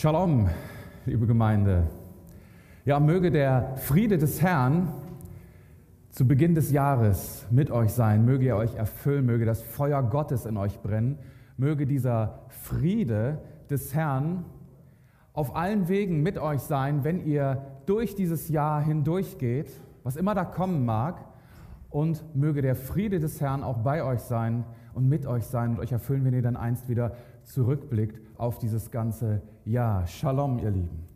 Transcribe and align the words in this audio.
Shalom, 0.00 0.48
liebe 1.04 1.26
Gemeinde. 1.26 1.86
Ja, 2.86 2.98
möge 2.98 3.30
der 3.30 3.76
Friede 3.76 4.16
des 4.16 4.40
Herrn 4.40 4.88
zu 6.08 6.26
Beginn 6.26 6.54
des 6.54 6.70
Jahres 6.70 7.46
mit 7.50 7.70
euch 7.70 7.92
sein, 7.92 8.24
möge 8.24 8.46
er 8.46 8.56
euch 8.56 8.76
erfüllen, 8.76 9.26
möge 9.26 9.44
das 9.44 9.60
Feuer 9.60 10.02
Gottes 10.02 10.46
in 10.46 10.56
euch 10.56 10.80
brennen, 10.80 11.18
möge 11.58 11.86
dieser 11.86 12.46
Friede 12.48 13.42
des 13.68 13.94
Herrn 13.94 14.46
auf 15.34 15.54
allen 15.54 15.86
Wegen 15.90 16.22
mit 16.22 16.38
euch 16.38 16.62
sein, 16.62 17.04
wenn 17.04 17.26
ihr 17.26 17.60
durch 17.84 18.14
dieses 18.14 18.48
Jahr 18.48 18.80
hindurchgeht, 18.80 19.68
was 20.02 20.16
immer 20.16 20.34
da 20.34 20.46
kommen 20.46 20.86
mag, 20.86 21.26
und 21.90 22.24
möge 22.34 22.62
der 22.62 22.74
Friede 22.74 23.20
des 23.20 23.38
Herrn 23.42 23.62
auch 23.62 23.76
bei 23.76 24.02
euch 24.02 24.20
sein 24.20 24.64
und 24.94 25.10
mit 25.10 25.26
euch 25.26 25.44
sein 25.44 25.72
und 25.72 25.80
euch 25.80 25.92
erfüllen, 25.92 26.24
wenn 26.24 26.32
ihr 26.32 26.40
dann 26.40 26.56
einst 26.56 26.88
wieder 26.88 27.16
zurückblickt 27.42 28.29
auf 28.40 28.58
dieses 28.58 28.90
ganze 28.90 29.42
Jahr. 29.66 30.06
Shalom, 30.06 30.58
ihr 30.58 30.70
Lieben. 30.70 31.06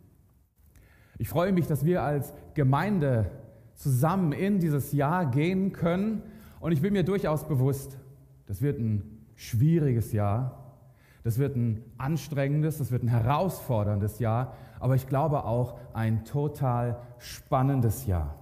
Ich 1.17 1.27
freue 1.27 1.51
mich, 1.51 1.65
dass 1.65 1.83
wir 1.83 2.03
als 2.03 2.33
Gemeinde 2.53 3.31
zusammen 3.73 4.31
in 4.31 4.59
dieses 4.59 4.91
Jahr 4.91 5.25
gehen 5.25 5.73
können. 5.73 6.21
Und 6.59 6.71
ich 6.71 6.81
bin 6.81 6.93
mir 6.93 7.03
durchaus 7.03 7.47
bewusst, 7.47 7.97
das 8.45 8.61
wird 8.61 8.79
ein 8.79 9.25
schwieriges 9.35 10.11
Jahr. 10.11 10.77
Das 11.23 11.39
wird 11.39 11.55
ein 11.55 11.83
anstrengendes, 11.97 12.77
das 12.77 12.91
wird 12.91 13.01
ein 13.01 13.07
herausforderndes 13.07 14.19
Jahr. 14.19 14.53
Aber 14.79 14.93
ich 14.93 15.07
glaube 15.07 15.45
auch 15.45 15.79
ein 15.93 16.25
total 16.25 17.01
spannendes 17.17 18.05
Jahr. 18.05 18.35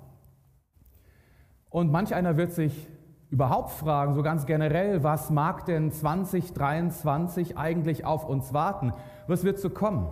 Und 1.69 1.89
manch 1.89 2.13
einer 2.13 2.35
wird 2.35 2.51
sich 2.51 2.89
überhaupt 3.33 3.71
fragen, 3.71 4.13
so 4.13 4.21
ganz 4.21 4.45
generell, 4.45 5.03
was 5.03 5.31
mag 5.31 5.65
denn 5.65 5.91
2023 5.91 7.57
eigentlich 7.57 8.05
auf 8.05 8.29
uns 8.29 8.53
warten? 8.53 8.93
Was 9.25 9.43
wird 9.43 9.57
so 9.57 9.71
kommen? 9.71 10.07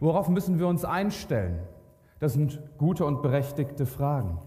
Worauf 0.00 0.28
müssen 0.28 0.58
wir 0.58 0.66
uns 0.66 0.84
einstellen? 0.84 1.60
Das 2.18 2.32
sind 2.32 2.60
gute 2.76 3.04
und 3.04 3.22
berechtigte 3.22 3.86
Fragen. 3.86 4.40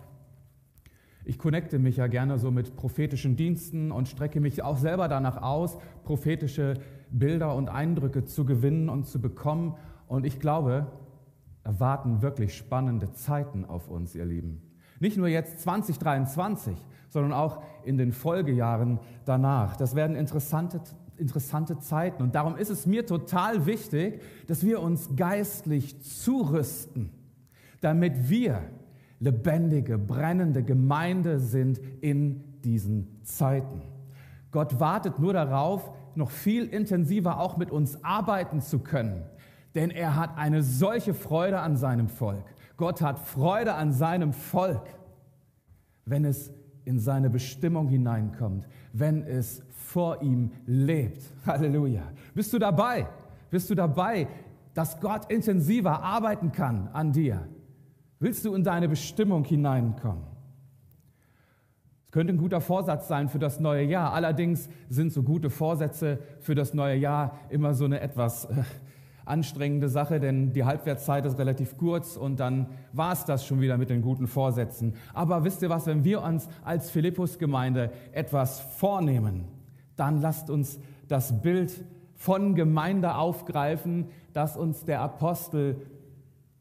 Ich 1.24 1.40
connecte 1.40 1.80
mich 1.80 1.96
ja 1.96 2.08
gerne 2.08 2.38
so 2.38 2.52
mit 2.52 2.76
prophetischen 2.76 3.38
Diensten 3.38 3.94
und 3.94 4.10
strecke 4.10 4.42
mich 4.42 4.62
auch 4.62 4.78
selber 4.78 5.08
danach 5.08 5.42
aus, 5.42 5.78
prophetische 6.04 6.74
Bilder 7.12 7.56
und 7.56 7.70
Eindrücke 7.70 8.26
zu 8.26 8.44
gewinnen 8.44 8.90
und 8.90 9.08
zu 9.08 9.22
bekommen. 9.22 9.76
Und 10.10 10.26
ich 10.26 10.38
glaube, 10.38 10.88
da 11.64 11.80
warten 11.80 12.22
wirklich 12.22 12.58
spannende 12.58 13.14
Zeiten 13.14 13.64
auf 13.64 13.88
uns, 13.88 14.16
ihr 14.16 14.26
Lieben. 14.26 14.71
Nicht 15.02 15.18
nur 15.18 15.28
jetzt 15.28 15.60
2023, 15.60 16.78
sondern 17.10 17.34
auch 17.34 17.62
in 17.84 17.98
den 17.98 18.14
Folgejahren 18.14 19.00
danach. 19.26 19.76
Das 19.76 19.96
werden 19.96 20.16
interessante, 20.16 20.80
interessante 21.18 21.80
Zeiten. 21.80 22.22
Und 22.22 22.36
darum 22.36 22.56
ist 22.56 22.70
es 22.70 22.86
mir 22.86 23.06
total 23.06 23.66
wichtig, 23.66 24.22
dass 24.48 24.64
wir 24.64 24.80
uns 24.80 25.10
geistlich 25.16 26.02
zurüsten, 26.04 27.10
damit 27.82 28.30
wir 28.30 28.62
lebendige, 29.20 29.98
brennende 29.98 30.64
Gemeinde 30.64 31.40
sind 31.40 31.82
in 32.02 32.62
diesen 32.64 33.24
Zeiten. 33.24 33.82
Gott 34.52 34.80
wartet 34.80 35.18
nur 35.20 35.34
darauf, 35.34 35.92
noch 36.14 36.30
viel 36.30 36.66
intensiver 36.66 37.40
auch 37.40 37.58
mit 37.58 37.72
uns 37.72 38.04
arbeiten 38.04 38.62
zu 38.62 38.80
können, 38.80 39.24
denn 39.74 39.90
er 39.90 40.16
hat 40.16 40.38
eine 40.38 40.62
solche 40.62 41.14
Freude 41.14 41.60
an 41.60 41.76
seinem 41.76 42.08
Volk. 42.08 42.46
Gott 42.82 43.00
hat 43.00 43.20
Freude 43.20 43.76
an 43.76 43.94
seinem 43.94 44.34
Volk, 44.34 44.82
wenn 46.06 46.26
es 46.26 46.52
in 46.84 46.98
seine 46.98 47.30
Bestimmung 47.30 47.88
hineinkommt, 47.88 48.68
wenn 48.92 49.22
es 49.22 49.62
vor 49.70 50.24
ihm 50.24 50.50
lebt. 50.66 51.22
Halleluja. 51.46 52.02
Bist 52.34 52.52
du 52.52 52.58
dabei? 52.58 53.08
Bist 53.52 53.70
du 53.70 53.76
dabei, 53.76 54.28
dass 54.74 55.00
Gott 55.00 55.32
intensiver 55.32 56.02
arbeiten 56.02 56.52
kann 56.52 56.90
an 56.92 57.12
dir? 57.12 57.48
Willst 58.20 58.46
du 58.46 58.56
in 58.56 58.64
deine 58.64 58.90
Bestimmung 58.90 59.44
hineinkommen? 59.44 60.24
Es 62.06 62.12
könnte 62.12 62.34
ein 62.34 62.38
guter 62.38 62.62
Vorsatz 62.62 63.08
sein 63.08 63.30
für 63.30 63.38
das 63.38 63.60
neue 63.60 63.84
Jahr. 63.84 64.12
Allerdings 64.12 64.70
sind 64.90 65.14
so 65.14 65.22
gute 65.22 65.52
Vorsätze 65.52 66.18
für 66.40 66.56
das 66.56 66.74
neue 66.74 66.96
Jahr 66.96 67.38
immer 67.50 67.76
so 67.76 67.86
eine 67.86 68.00
etwas 68.00 68.46
äh, 68.46 68.64
anstrengende 69.26 69.90
Sache, 69.90 70.20
denn 70.20 70.54
die 70.54 70.64
Halbwertszeit 70.64 71.26
ist 71.26 71.38
relativ 71.38 71.78
kurz 71.78 72.18
und 72.18 72.40
dann 72.40 72.68
war 72.94 73.14
es 73.14 73.26
das 73.26 73.46
schon 73.46 73.62
wieder 73.62 73.78
mit 73.78 73.90
den 73.90 74.02
guten 74.02 74.28
Vorsätzen. 74.28 74.96
Aber 75.14 75.44
wisst 75.44 75.62
ihr 75.62 75.70
was, 75.70 75.86
wenn 75.88 76.04
wir 76.04 76.22
uns 76.22 76.48
als 76.64 76.90
Philippus-Gemeinde 76.90 77.92
etwas 78.12 78.60
vornehmen, 78.60 79.46
dann 79.96 80.22
lasst 80.22 80.50
uns 80.50 80.80
das 81.08 81.42
Bild 81.42 81.84
von 82.16 82.56
Gemeinde 82.56 83.16
aufgreifen, 83.16 84.08
das 84.34 84.58
uns 84.58 84.86
der 84.86 85.02
Apostel 85.02 85.76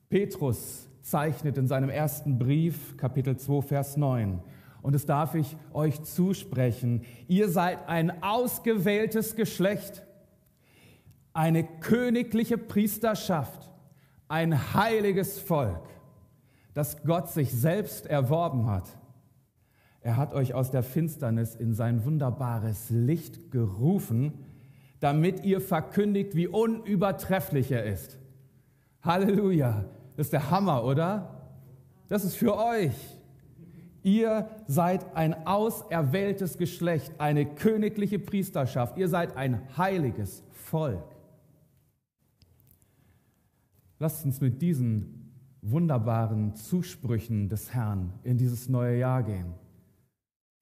Petrus 0.08 0.88
zeichnet 1.02 1.56
in 1.56 1.66
seinem 1.66 1.90
ersten 1.90 2.38
Brief, 2.38 2.96
Kapitel 2.96 3.36
2, 3.36 3.62
Vers 3.62 3.96
9. 3.96 4.40
Und 4.82 4.94
es 4.94 5.06
darf 5.06 5.34
ich 5.34 5.56
euch 5.72 6.02
zusprechen. 6.02 7.02
Ihr 7.28 7.48
seid 7.48 7.88
ein 7.88 8.22
ausgewähltes 8.22 9.36
Geschlecht 9.36 10.02
eine 11.32 11.64
königliche 11.64 12.58
Priesterschaft, 12.58 13.70
ein 14.28 14.74
heiliges 14.74 15.38
Volk, 15.38 15.82
das 16.74 17.02
Gott 17.02 17.30
sich 17.30 17.52
selbst 17.52 18.06
erworben 18.06 18.66
hat. 18.66 18.88
Er 20.02 20.16
hat 20.16 20.32
euch 20.32 20.54
aus 20.54 20.70
der 20.70 20.82
Finsternis 20.82 21.54
in 21.54 21.74
sein 21.74 22.04
wunderbares 22.04 22.90
Licht 22.90 23.50
gerufen, 23.50 24.32
damit 24.98 25.44
ihr 25.44 25.60
verkündigt, 25.60 26.34
wie 26.34 26.46
unübertrefflich 26.46 27.70
er 27.70 27.84
ist. 27.84 28.18
Halleluja. 29.02 29.84
Das 30.16 30.26
ist 30.26 30.32
der 30.32 30.50
Hammer, 30.50 30.84
oder? 30.84 31.40
Das 32.08 32.24
ist 32.24 32.34
für 32.34 32.56
euch. 32.56 32.94
Ihr 34.02 34.48
seid 34.66 35.14
ein 35.14 35.46
auserwähltes 35.46 36.56
Geschlecht, 36.58 37.12
eine 37.18 37.46
königliche 37.46 38.18
Priesterschaft. 38.18 38.96
Ihr 38.96 39.08
seid 39.08 39.36
ein 39.36 39.60
heiliges 39.76 40.42
Volk. 40.52 41.04
Lasst 44.00 44.24
uns 44.24 44.40
mit 44.40 44.62
diesen 44.62 45.30
wunderbaren 45.60 46.54
Zusprüchen 46.54 47.50
des 47.50 47.74
Herrn 47.74 48.14
in 48.22 48.38
dieses 48.38 48.66
neue 48.70 48.98
Jahr 48.98 49.22
gehen. 49.22 49.52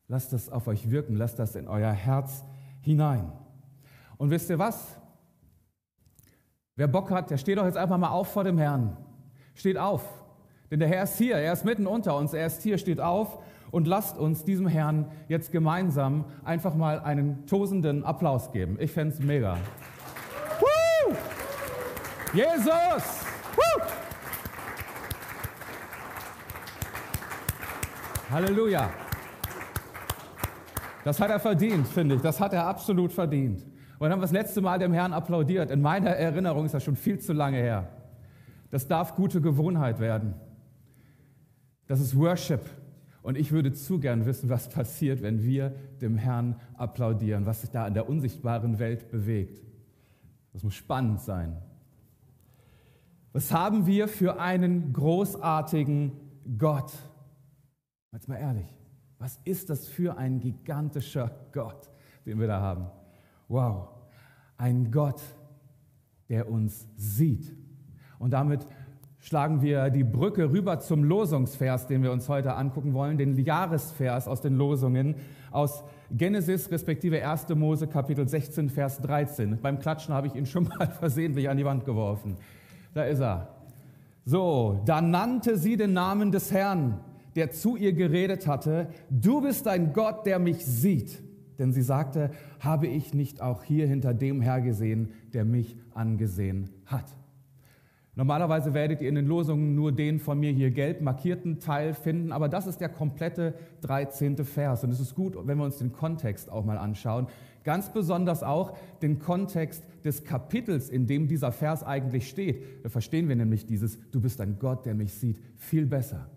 Lasst 0.09 0.33
das 0.33 0.49
auf 0.51 0.67
euch 0.67 0.91
wirken, 0.91 1.15
lasst 1.15 1.39
das 1.39 1.55
in 1.55 1.69
euer 1.69 1.93
Herz 1.93 2.45
hinein. 2.81 3.31
Und 4.17 4.31
wisst 4.31 4.51
ihr 4.51 4.59
was? 4.59 4.99
Wer 6.75 6.89
Bock 6.89 7.13
hat, 7.13 7.31
der 7.31 7.39
steht 7.39 7.59
doch 7.59 7.65
jetzt 7.65 7.77
einfach 7.77 7.97
mal 7.97 8.11
auf 8.11 8.27
vor 8.27 8.43
dem 8.43 8.59
Herrn. 8.59 8.97
Steht 9.55 9.79
auf. 9.79 10.03
Denn 10.73 10.81
der 10.81 10.89
Herr 10.89 11.05
ist 11.05 11.17
hier, 11.17 11.37
er 11.37 11.53
ist 11.53 11.65
mitten 11.65 11.87
unter 11.87 12.17
uns, 12.17 12.33
er 12.33 12.47
ist 12.47 12.63
hier, 12.63 12.77
steht 12.77 13.01
auf 13.01 13.39
und 13.71 13.87
lasst 13.87 14.19
uns 14.19 14.45
diesem 14.45 14.67
Herrn 14.67 15.13
jetzt 15.29 15.53
gemeinsam 15.53 16.25
einfach 16.45 16.75
mal 16.75 16.99
einen 16.99 17.47
tosenden 17.47 18.03
Applaus 18.03 18.51
geben. 18.51 18.79
Ich 18.81 18.91
fände 18.91 19.15
es 19.15 19.21
mega. 19.21 19.59
Woo! 20.59 21.15
Jesus! 22.35 23.28
Halleluja. 28.31 28.91
Das 31.05 31.19
hat 31.21 31.31
er 31.31 31.41
verdient, 31.41 31.87
finde 31.87 32.17
ich. 32.17 32.21
Das 32.21 32.41
hat 32.41 32.53
er 32.53 32.67
absolut 32.67 33.13
verdient. 33.13 33.63
Und 33.63 34.03
dann 34.03 34.13
haben 34.13 34.19
wir 34.21 34.27
das 34.27 34.33
letzte 34.33 34.61
Mal 34.61 34.79
dem 34.79 34.93
Herrn 34.93 35.13
applaudiert. 35.13 35.71
In 35.71 35.81
meiner 35.81 36.11
Erinnerung 36.11 36.67
ist 36.67 36.75
das 36.75 36.85
schon 36.85 36.97
viel 36.97 37.19
zu 37.19 37.33
lange 37.33 37.57
her. 37.57 37.89
Das 38.71 38.87
darf 38.87 39.15
gute 39.15 39.41
Gewohnheit 39.41 39.99
werden. 39.99 40.35
Das 41.87 42.01
ist 42.01 42.17
Worship. 42.19 42.61
Und 43.23 43.37
ich 43.37 43.51
würde 43.51 43.73
zu 43.73 43.99
gern 43.99 44.27
wissen, 44.27 44.51
was 44.51 44.69
passiert, 44.69 45.23
wenn 45.23 45.43
wir 45.43 45.75
dem 46.01 46.17
Herrn 46.17 46.57
applaudieren, 46.77 47.47
was 47.47 47.63
sich 47.63 47.71
da 47.71 47.87
in 47.87 47.95
der 47.95 48.09
unsichtbaren 48.09 48.79
Welt 48.79 49.11
bewegt. 49.11 49.63
Das 50.53 50.63
muss 50.63 50.75
spannend 50.75 51.21
sein. 51.21 51.57
Was 53.33 53.53
haben 53.53 53.87
wir 53.87 54.09
für 54.09 54.39
einen 54.41 54.93
großartigen 54.93 56.13
Gott? 56.59 56.93
Jetzt 58.19 58.27
mal 58.27 58.35
ehrlich, 58.35 58.67
was 59.21 59.39
ist 59.45 59.71
das 59.71 59.87
für 59.87 60.19
ein 60.19 60.41
gigantischer 60.41 61.31
Gott, 61.53 61.89
den 62.27 62.41
wir 62.41 62.49
da 62.49 62.61
haben? 62.61 62.89
Wow, 63.47 63.91
ein 64.57 64.91
Gott, 64.91 65.21
der 66.29 66.51
uns 66.51 66.89
sieht. 66.97 67.55
Und 68.19 68.33
damit 68.33 68.67
schlagen 69.21 69.63
wir 69.63 69.91
die 69.91 70.03
Brücke 70.03 70.51
rüber 70.51 70.81
zum 70.81 71.05
Losungsvers, 71.05 71.87
den 71.87 72.03
wir 72.03 72.11
uns 72.11 72.29
heute 72.29 72.55
angucken 72.55 72.93
wollen, 72.93 73.19
den 73.19 73.37
Jahresvers 73.37 74.27
aus 74.27 74.41
den 74.41 74.57
Losungen 74.57 75.15
aus 75.53 75.85
Genesis 76.11 76.73
respektive 76.73 77.25
1. 77.25 77.51
Mose 77.51 77.87
Kapitel 77.87 78.27
16, 78.27 78.69
Vers 78.69 79.01
13. 79.01 79.61
Beim 79.61 79.79
Klatschen 79.79 80.13
habe 80.13 80.27
ich 80.27 80.35
ihn 80.35 80.47
schon 80.47 80.65
mal 80.65 80.89
versehentlich 80.99 81.49
an 81.49 81.57
die 81.57 81.65
Wand 81.65 81.85
geworfen. 81.85 82.37
Da 82.95 83.05
ist 83.05 83.21
er. 83.21 83.55
So, 84.25 84.83
da 84.87 85.01
nannte 85.01 85.57
sie 85.57 85.77
den 85.77 85.93
Namen 85.93 86.33
des 86.33 86.51
Herrn 86.51 86.99
der 87.39 87.53
zu 87.53 87.77
ihr 87.77 87.93
geredet 87.93 88.49
hatte, 88.49 88.89
du 89.11 89.41
bist 89.41 89.69
ein 89.69 89.93
Gott, 89.93 90.27
der 90.27 90.41
mich 90.41 90.67
sieht. 90.67 91.23
Denn 91.57 91.73
sie 91.73 91.83
sagte, 91.83 92.33
habe 92.59 92.89
ich 92.89 93.15
nicht 93.15 93.41
auch 93.41 93.63
hier 93.63 93.87
hinter 93.87 94.13
dem 94.13 94.41
Herr 94.41 94.61
gesehen, 94.61 95.13
der 95.33 95.45
mich 95.45 95.77
angesehen 95.95 96.71
hat. 96.85 97.05
Normalerweise 98.17 98.75
werdet 98.75 99.01
ihr 99.03 99.09
in 99.09 99.15
den 99.15 99.27
Losungen 99.27 99.77
nur 99.77 99.93
den 99.93 100.19
von 100.19 100.41
mir 100.41 100.51
hier 100.51 100.73
gelb 100.73 101.01
markierten 101.01 101.61
Teil 101.61 101.95
finden, 101.95 102.33
aber 102.33 102.49
das 102.49 102.67
ist 102.67 102.81
der 102.81 102.89
komplette 102.89 103.55
13. 103.83 104.45
Vers. 104.45 104.83
Und 104.83 104.91
es 104.91 104.99
ist 104.99 105.15
gut, 105.15 105.37
wenn 105.41 105.59
wir 105.59 105.65
uns 105.65 105.79
den 105.79 105.93
Kontext 105.93 106.51
auch 106.51 106.65
mal 106.65 106.77
anschauen. 106.77 107.29
Ganz 107.63 107.93
besonders 107.93 108.43
auch 108.43 108.77
den 109.01 109.21
Kontext 109.21 109.85
des 110.05 110.25
Kapitels, 110.25 110.89
in 110.89 111.07
dem 111.07 111.29
dieser 111.29 111.53
Vers 111.53 111.85
eigentlich 111.85 112.29
steht. 112.29 112.65
Da 112.83 112.89
verstehen 112.89 113.29
wir 113.29 113.37
nämlich 113.37 113.65
dieses, 113.65 113.97
du 114.11 114.21
bist 114.21 114.41
ein 114.41 114.59
Gott, 114.59 114.87
der 114.87 114.97
mich 114.97 115.15
sieht, 115.15 115.41
viel 115.55 115.87
besser. 115.87 116.29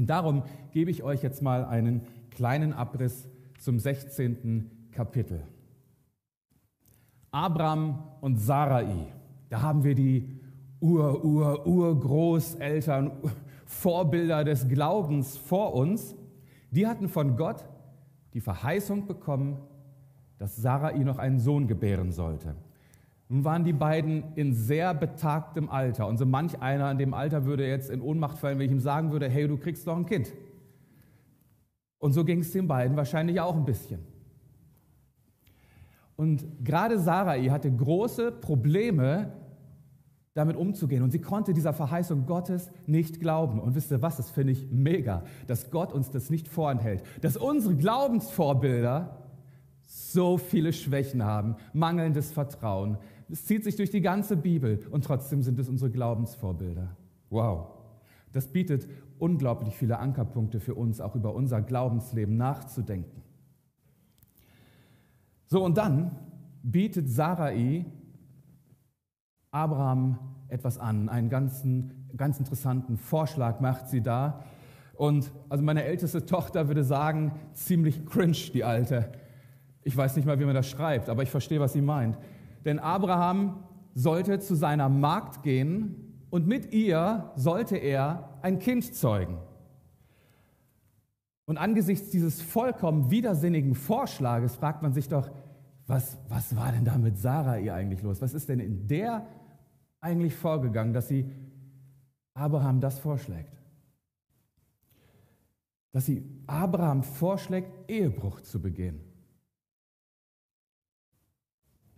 Und 0.00 0.06
darum 0.06 0.44
gebe 0.72 0.90
ich 0.90 1.02
euch 1.02 1.22
jetzt 1.22 1.42
mal 1.42 1.66
einen 1.66 2.06
kleinen 2.30 2.72
Abriss 2.72 3.28
zum 3.58 3.78
16. 3.78 4.70
Kapitel. 4.92 5.42
Abraham 7.30 8.02
und 8.22 8.38
Sarai, 8.38 9.08
da 9.50 9.60
haben 9.60 9.84
wir 9.84 9.94
die 9.94 10.40
Ur, 10.80 11.22
Ur, 11.22 11.66
Urgroßeltern, 11.66 13.10
Vorbilder 13.66 14.42
des 14.42 14.68
Glaubens 14.68 15.36
vor 15.36 15.74
uns. 15.74 16.16
Die 16.70 16.86
hatten 16.86 17.10
von 17.10 17.36
Gott 17.36 17.68
die 18.32 18.40
Verheißung 18.40 19.06
bekommen, 19.06 19.58
dass 20.38 20.56
Sarai 20.56 20.96
noch 21.00 21.18
einen 21.18 21.40
Sohn 21.40 21.68
gebären 21.68 22.10
sollte. 22.10 22.54
Nun 23.30 23.44
waren 23.44 23.62
die 23.62 23.72
beiden 23.72 24.24
in 24.34 24.54
sehr 24.54 24.92
betagtem 24.92 25.68
Alter 25.68 26.08
und 26.08 26.18
so 26.18 26.26
manch 26.26 26.60
einer 26.60 26.90
in 26.90 26.98
dem 26.98 27.14
Alter 27.14 27.44
würde 27.44 27.64
jetzt 27.64 27.88
in 27.88 28.02
Ohnmacht 28.02 28.38
fallen, 28.38 28.58
wenn 28.58 28.66
ich 28.66 28.72
ihm 28.72 28.80
sagen 28.80 29.12
würde, 29.12 29.28
hey, 29.28 29.46
du 29.46 29.56
kriegst 29.56 29.86
doch 29.86 29.96
ein 29.96 30.04
Kind. 30.04 30.32
Und 32.00 32.12
so 32.12 32.24
ging 32.24 32.40
es 32.40 32.50
den 32.50 32.66
beiden 32.66 32.96
wahrscheinlich 32.96 33.40
auch 33.40 33.54
ein 33.54 33.64
bisschen. 33.64 34.00
Und 36.16 36.44
gerade 36.64 36.98
Sarai 36.98 37.44
hatte 37.44 37.70
große 37.70 38.32
Probleme, 38.32 39.32
damit 40.34 40.56
umzugehen. 40.56 41.04
Und 41.04 41.12
sie 41.12 41.20
konnte 41.20 41.54
dieser 41.54 41.72
Verheißung 41.72 42.26
Gottes 42.26 42.72
nicht 42.86 43.20
glauben. 43.20 43.60
Und 43.60 43.76
wisst 43.76 43.92
ihr 43.92 44.02
was, 44.02 44.16
das 44.16 44.30
finde 44.30 44.54
ich 44.54 44.72
mega, 44.72 45.22
dass 45.46 45.70
Gott 45.70 45.92
uns 45.92 46.10
das 46.10 46.30
nicht 46.30 46.48
vorenthält. 46.48 47.04
Dass 47.20 47.36
unsere 47.36 47.76
Glaubensvorbilder 47.76 49.18
so 49.82 50.36
viele 50.36 50.72
Schwächen 50.72 51.24
haben, 51.24 51.56
mangelndes 51.72 52.32
Vertrauen. 52.32 52.98
Es 53.30 53.44
zieht 53.44 53.64
sich 53.64 53.76
durch 53.76 53.90
die 53.90 54.00
ganze 54.00 54.36
Bibel 54.36 54.80
und 54.90 55.04
trotzdem 55.04 55.42
sind 55.42 55.58
es 55.58 55.68
unsere 55.68 55.90
Glaubensvorbilder. 55.90 56.96
Wow. 57.28 57.68
Das 58.32 58.48
bietet 58.48 58.88
unglaublich 59.18 59.76
viele 59.76 59.98
Ankerpunkte 59.98 60.60
für 60.60 60.74
uns, 60.74 61.00
auch 61.00 61.14
über 61.14 61.34
unser 61.34 61.62
Glaubensleben 61.62 62.36
nachzudenken. 62.36 63.22
So, 65.46 65.64
und 65.64 65.78
dann 65.78 66.16
bietet 66.62 67.08
Sarai 67.08 67.84
Abraham 69.50 70.18
etwas 70.48 70.78
an, 70.78 71.08
einen 71.08 71.28
ganzen, 71.28 72.08
ganz 72.16 72.38
interessanten 72.38 72.96
Vorschlag 72.96 73.60
macht 73.60 73.88
sie 73.88 74.00
da. 74.00 74.44
Und 74.94 75.32
also 75.48 75.64
meine 75.64 75.84
älteste 75.84 76.26
Tochter 76.26 76.68
würde 76.68 76.84
sagen, 76.84 77.32
ziemlich 77.54 78.04
cringe, 78.06 78.36
die 78.52 78.64
alte. 78.64 79.10
Ich 79.82 79.96
weiß 79.96 80.16
nicht 80.16 80.26
mal, 80.26 80.38
wie 80.38 80.44
man 80.44 80.54
das 80.54 80.68
schreibt, 80.68 81.08
aber 81.08 81.22
ich 81.22 81.30
verstehe, 81.30 81.58
was 81.58 81.72
sie 81.72 81.80
meint. 81.80 82.18
Denn 82.64 82.78
Abraham 82.78 83.64
sollte 83.94 84.38
zu 84.38 84.54
seiner 84.54 84.88
Magd 84.88 85.42
gehen 85.42 86.24
und 86.30 86.46
mit 86.46 86.72
ihr 86.72 87.32
sollte 87.36 87.76
er 87.76 88.38
ein 88.42 88.58
Kind 88.58 88.94
zeugen. 88.94 89.38
Und 91.46 91.58
angesichts 91.58 92.10
dieses 92.10 92.40
vollkommen 92.40 93.10
widersinnigen 93.10 93.74
Vorschlages 93.74 94.56
fragt 94.56 94.82
man 94.82 94.92
sich 94.92 95.08
doch, 95.08 95.30
was, 95.86 96.16
was 96.28 96.54
war 96.54 96.70
denn 96.70 96.84
da 96.84 96.96
mit 96.96 97.18
Sarah 97.18 97.58
ihr 97.58 97.74
eigentlich 97.74 98.02
los? 98.02 98.22
Was 98.22 98.34
ist 98.34 98.48
denn 98.48 98.60
in 98.60 98.86
der 98.86 99.26
eigentlich 100.00 100.36
vorgegangen, 100.36 100.92
dass 100.92 101.08
sie 101.08 101.28
Abraham 102.34 102.80
das 102.80 103.00
vorschlägt? 103.00 103.60
Dass 105.90 106.06
sie 106.06 106.24
Abraham 106.46 107.02
vorschlägt, 107.02 107.90
Ehebruch 107.90 108.40
zu 108.42 108.62
begehen. 108.62 109.09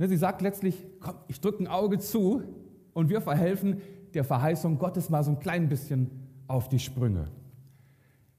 Ne, 0.02 0.08
sie 0.08 0.16
sagt 0.16 0.42
letztlich, 0.42 0.84
komm, 0.98 1.14
ich 1.28 1.40
drücke 1.40 1.62
ein 1.62 1.68
Auge 1.68 2.00
zu 2.00 2.42
und 2.92 3.08
wir 3.08 3.20
verhelfen 3.20 3.80
der 4.14 4.24
Verheißung 4.24 4.76
Gottes 4.76 5.10
mal 5.10 5.22
so 5.22 5.30
ein 5.30 5.38
klein 5.38 5.68
bisschen 5.68 6.10
auf 6.48 6.68
die 6.68 6.80
Sprünge. 6.80 7.28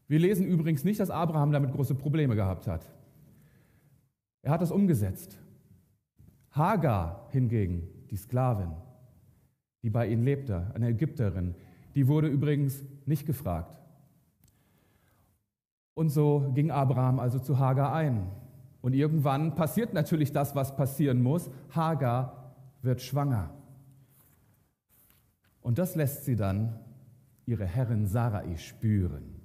Wir 0.09 0.19
lesen 0.19 0.45
übrigens 0.45 0.83
nicht, 0.83 0.99
dass 0.99 1.09
Abraham 1.09 1.53
damit 1.53 1.71
große 1.71 1.95
Probleme 1.95 2.35
gehabt 2.35 2.67
hat. 2.67 2.91
Er 4.41 4.51
hat 4.51 4.61
das 4.61 4.73
umgesetzt. 4.73 5.39
Hagar 6.51 7.29
hingegen, 7.31 7.87
die 8.09 8.17
Sklavin, 8.17 8.73
die 9.83 9.89
bei 9.89 10.07
ihnen 10.07 10.23
lebte, 10.23 10.69
eine 10.73 10.89
Ägypterin, 10.89 11.55
die 11.95 12.09
wurde 12.09 12.27
übrigens 12.27 12.83
nicht 13.05 13.25
gefragt. 13.25 13.79
Und 15.93 16.09
so 16.09 16.51
ging 16.53 16.71
Abraham 16.71 17.21
also 17.21 17.39
zu 17.39 17.57
Hagar 17.57 17.93
ein. 17.93 18.27
Und 18.83 18.93
irgendwann 18.93 19.55
passiert 19.55 19.93
natürlich 19.93 20.33
das, 20.33 20.55
was 20.55 20.75
passieren 20.75 21.23
muss. 21.23 21.49
Hagar 21.69 22.53
wird 22.81 23.01
schwanger. 23.01 23.49
Und 25.61 25.77
das 25.77 25.95
lässt 25.95 26.25
sie 26.25 26.35
dann 26.35 26.77
ihre 27.45 27.65
Herrin 27.65 28.07
Sarai 28.07 28.57
spüren. 28.57 29.39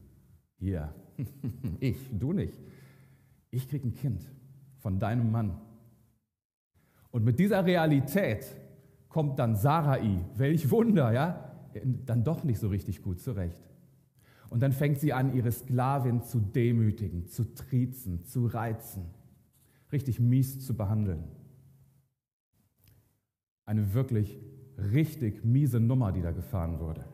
Hier, 0.56 0.92
ich, 1.78 1.98
du 2.10 2.32
nicht. 2.32 2.58
Ich 3.52 3.68
krieg 3.68 3.84
ein 3.84 3.94
Kind 3.94 4.28
von 4.80 4.98
deinem 4.98 5.30
Mann. 5.30 5.56
Und 7.12 7.24
mit 7.24 7.38
dieser 7.38 7.64
Realität 7.64 8.44
kommt 9.08 9.38
dann 9.38 9.54
Sarai, 9.54 10.18
welch 10.34 10.68
Wunder, 10.68 11.12
ja, 11.12 11.54
dann 12.06 12.24
doch 12.24 12.42
nicht 12.42 12.58
so 12.58 12.66
richtig 12.66 13.02
gut 13.02 13.20
zurecht. 13.20 13.62
Und 14.50 14.64
dann 14.64 14.72
fängt 14.72 14.98
sie 14.98 15.12
an, 15.12 15.32
ihre 15.32 15.52
Sklavin 15.52 16.24
zu 16.24 16.40
demütigen, 16.40 17.28
zu 17.28 17.54
triezen, 17.54 18.24
zu 18.24 18.46
reizen, 18.46 19.04
richtig 19.92 20.20
mies 20.20 20.64
zu 20.64 20.76
behandeln. 20.76 21.24
Eine 23.64 23.94
wirklich 23.94 24.38
richtig 24.78 25.44
miese 25.44 25.80
Nummer, 25.80 26.12
die 26.12 26.22
da 26.22 26.32
gefahren 26.32 26.78
wurde. 26.78 27.04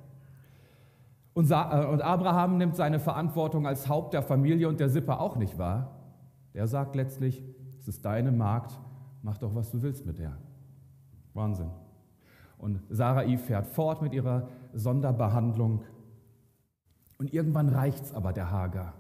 Und, 1.32 1.50
äh, 1.50 1.54
Abraham 1.54 2.58
nimmt 2.58 2.76
seine 2.76 3.00
Verantwortung 3.00 3.66
als 3.66 3.88
Haupt 3.88 4.14
der 4.14 4.22
Familie 4.22 4.68
und 4.68 4.78
der 4.78 4.88
Sippe 4.88 5.18
auch 5.18 5.36
nicht 5.36 5.58
wahr. 5.58 5.98
Der 6.54 6.68
sagt 6.68 6.94
letztlich, 6.94 7.42
es 7.80 7.88
ist 7.88 8.04
deine 8.04 8.30
Magd, 8.30 8.78
mach 9.22 9.38
doch, 9.38 9.54
was 9.54 9.70
du 9.72 9.82
willst 9.82 10.06
mit 10.06 10.18
der. 10.18 10.38
Wahnsinn. 11.32 11.70
Und 12.58 12.80
Sarai 12.88 13.36
fährt 13.36 13.66
fort 13.66 14.00
mit 14.00 14.14
ihrer 14.14 14.48
Sonderbehandlung. 14.72 15.82
Und 17.18 17.34
irgendwann 17.34 17.68
reicht 17.68 18.04
es 18.04 18.14
aber 18.14 18.32
der 18.32 18.50
Hager. 18.50 18.94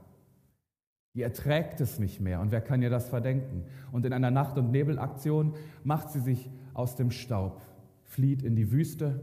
Die 1.14 1.22
erträgt 1.22 1.80
es 1.80 2.00
nicht 2.00 2.20
mehr. 2.20 2.40
Und 2.40 2.50
wer 2.50 2.60
kann 2.60 2.82
ihr 2.82 2.90
das 2.90 3.08
verdenken? 3.08 3.64
Und 3.92 4.04
in 4.04 4.12
einer 4.12 4.32
Nacht- 4.32 4.58
und 4.58 4.72
Nebelaktion 4.72 5.54
macht 5.84 6.10
sie 6.10 6.18
sich 6.18 6.50
aus 6.72 6.96
dem 6.96 7.12
Staub, 7.12 7.62
flieht 8.02 8.42
in 8.42 8.56
die 8.56 8.72
Wüste. 8.72 9.20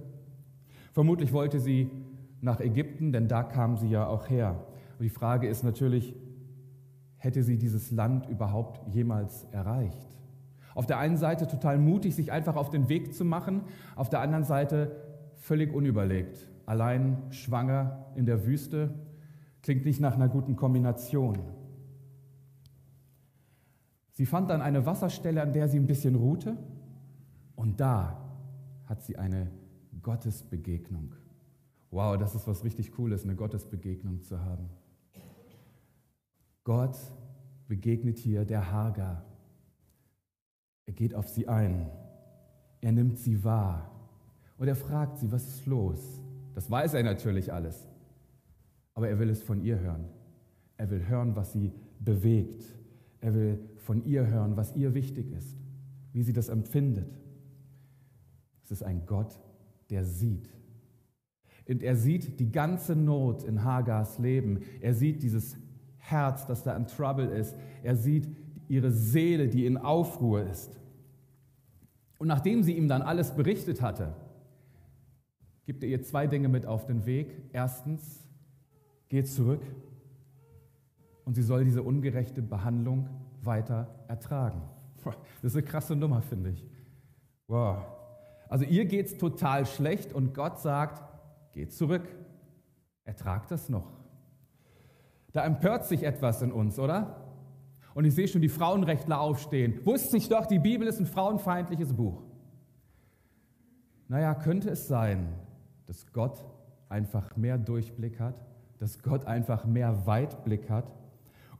Vermutlich 0.93 1.33
wollte 1.33 1.59
sie 1.59 1.91
nach 2.39 2.61
Ägypten, 2.61 3.11
denn 3.11 3.27
da 3.27 3.43
kam 3.43 3.75
sie 3.75 3.89
ja 3.89 4.07
auch 4.07 4.29
her. 4.29 4.65
Und 4.97 5.03
die 5.03 5.09
Frage 5.09 5.47
ist 5.47 5.63
natürlich, 5.63 6.15
hätte 7.17 7.43
sie 7.43 7.57
dieses 7.57 7.91
Land 7.91 8.27
überhaupt 8.29 8.81
jemals 8.93 9.45
erreicht? 9.51 10.07
Auf 10.73 10.85
der 10.85 10.97
einen 10.97 11.17
Seite 11.17 11.47
total 11.47 11.77
mutig, 11.77 12.15
sich 12.15 12.31
einfach 12.31 12.55
auf 12.55 12.69
den 12.69 12.87
Weg 12.87 13.13
zu 13.13 13.25
machen, 13.25 13.63
auf 13.97 14.09
der 14.09 14.21
anderen 14.21 14.45
Seite 14.45 14.95
völlig 15.35 15.73
unüberlegt. 15.73 16.47
Allein 16.65 17.17
schwanger 17.31 18.05
in 18.15 18.25
der 18.25 18.45
Wüste 18.45 18.93
klingt 19.61 19.83
nicht 19.83 19.99
nach 19.99 20.15
einer 20.15 20.29
guten 20.29 20.55
Kombination. 20.55 21.37
Sie 24.21 24.27
fand 24.27 24.51
dann 24.51 24.61
eine 24.61 24.85
Wasserstelle, 24.85 25.41
an 25.41 25.51
der 25.51 25.67
sie 25.67 25.79
ein 25.79 25.87
bisschen 25.87 26.13
ruhte, 26.13 26.55
und 27.55 27.79
da 27.79 28.23
hat 28.85 29.01
sie 29.01 29.17
eine 29.17 29.49
Gottesbegegnung. 30.03 31.15
Wow, 31.89 32.19
das 32.19 32.35
ist 32.35 32.45
was 32.45 32.63
richtig 32.63 32.91
Cooles, 32.91 33.23
eine 33.23 33.35
Gottesbegegnung 33.35 34.21
zu 34.21 34.39
haben. 34.39 34.69
Gott 36.63 36.99
begegnet 37.67 38.19
hier 38.19 38.45
der 38.45 38.71
Hagar. 38.71 39.25
Er 40.85 40.93
geht 40.93 41.15
auf 41.15 41.27
sie 41.27 41.47
ein. 41.47 41.89
Er 42.79 42.91
nimmt 42.91 43.17
sie 43.17 43.43
wahr. 43.43 43.89
Und 44.59 44.67
er 44.67 44.75
fragt 44.75 45.17
sie, 45.17 45.31
was 45.31 45.47
ist 45.47 45.65
los? 45.65 46.21
Das 46.53 46.69
weiß 46.69 46.93
er 46.93 47.01
natürlich 47.01 47.51
alles. 47.51 47.87
Aber 48.93 49.09
er 49.09 49.17
will 49.17 49.31
es 49.31 49.41
von 49.41 49.63
ihr 49.63 49.79
hören. 49.79 50.05
Er 50.77 50.91
will 50.91 51.07
hören, 51.07 51.35
was 51.35 51.53
sie 51.53 51.71
bewegt. 51.99 52.80
Er 53.21 53.33
will 53.33 53.59
von 53.77 54.03
ihr 54.03 54.27
hören, 54.27 54.57
was 54.57 54.75
ihr 54.75 54.93
wichtig 54.93 55.31
ist, 55.31 55.55
wie 56.11 56.23
sie 56.23 56.33
das 56.33 56.49
empfindet. 56.49 57.19
Es 58.63 58.71
ist 58.71 58.83
ein 58.83 59.05
Gott, 59.05 59.39
der 59.89 60.03
sieht. 60.03 60.49
Und 61.67 61.83
er 61.83 61.95
sieht 61.95 62.39
die 62.39 62.51
ganze 62.51 62.95
Not 62.95 63.43
in 63.43 63.63
Hagars 63.63 64.17
Leben. 64.17 64.61
Er 64.81 64.93
sieht 64.93 65.23
dieses 65.23 65.55
Herz, 65.97 66.45
das 66.47 66.63
da 66.63 66.75
in 66.75 66.87
Trouble 66.87 67.27
ist. 67.27 67.55
Er 67.83 67.95
sieht 67.95 68.27
ihre 68.67 68.91
Seele, 68.91 69.47
die 69.47 69.65
in 69.65 69.77
Aufruhr 69.77 70.43
ist. 70.43 70.79
Und 72.17 72.27
nachdem 72.27 72.63
sie 72.63 72.73
ihm 72.73 72.87
dann 72.87 73.01
alles 73.01 73.31
berichtet 73.31 73.81
hatte, 73.81 74.15
gibt 75.65 75.83
er 75.83 75.89
ihr 75.89 76.01
zwei 76.01 76.27
Dinge 76.27 76.49
mit 76.49 76.65
auf 76.65 76.85
den 76.85 77.05
Weg. 77.05 77.31
Erstens, 77.53 78.27
geht 79.09 79.27
zurück 79.27 79.61
und 81.31 81.35
sie 81.35 81.43
soll 81.43 81.63
diese 81.63 81.81
ungerechte 81.81 82.41
Behandlung 82.41 83.07
weiter 83.41 83.87
ertragen. 84.09 84.63
Das 85.41 85.53
ist 85.53 85.55
eine 85.55 85.63
krasse 85.65 85.95
Nummer, 85.95 86.21
finde 86.21 86.49
ich. 86.49 86.67
Wow. 87.47 87.85
Also 88.49 88.65
ihr 88.65 88.83
geht 88.83 89.05
es 89.05 89.17
total 89.17 89.65
schlecht 89.65 90.11
und 90.11 90.33
Gott 90.33 90.59
sagt, 90.59 91.01
geht 91.53 91.71
zurück. 91.71 92.03
Ertragt 93.05 93.49
das 93.49 93.69
noch. 93.69 93.93
Da 95.31 95.45
empört 95.45 95.85
sich 95.85 96.03
etwas 96.03 96.41
in 96.41 96.51
uns, 96.51 96.77
oder? 96.77 97.23
Und 97.93 98.03
ich 98.03 98.13
sehe 98.13 98.27
schon 98.27 98.41
die 98.41 98.49
Frauenrechtler 98.49 99.21
aufstehen. 99.21 99.79
Wusste 99.85 100.17
ich 100.17 100.27
doch, 100.27 100.45
die 100.45 100.59
Bibel 100.59 100.85
ist 100.85 100.99
ein 100.99 101.05
frauenfeindliches 101.05 101.93
Buch. 101.93 102.23
Naja, 104.09 104.35
könnte 104.35 104.69
es 104.69 104.89
sein, 104.89 105.29
dass 105.85 106.11
Gott 106.11 106.43
einfach 106.89 107.37
mehr 107.37 107.57
Durchblick 107.57 108.19
hat, 108.19 108.35
dass 108.79 109.01
Gott 109.01 109.23
einfach 109.27 109.63
mehr 109.63 110.05
Weitblick 110.05 110.69
hat 110.69 110.91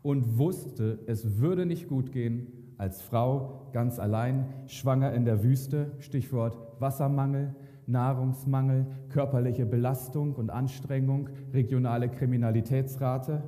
und 0.02 0.38
wusste, 0.38 1.00
es 1.08 1.40
würde 1.40 1.66
nicht 1.66 1.88
gut 1.88 2.12
gehen, 2.12 2.48
als 2.78 3.02
Frau 3.02 3.70
ganz 3.74 4.00
allein, 4.00 4.46
schwanger 4.66 5.14
in 5.14 5.26
der 5.26 5.44
Wüste, 5.44 5.92
Stichwort 6.00 6.58
Wassermangel, 6.80 7.54
Nahrungsmangel, 7.86 8.88
körperliche 9.10 9.66
Belastung 9.66 10.34
und 10.34 10.50
Anstrengung, 10.50 11.30
regionale 11.54 12.10
Kriminalitätsrate. 12.10 13.44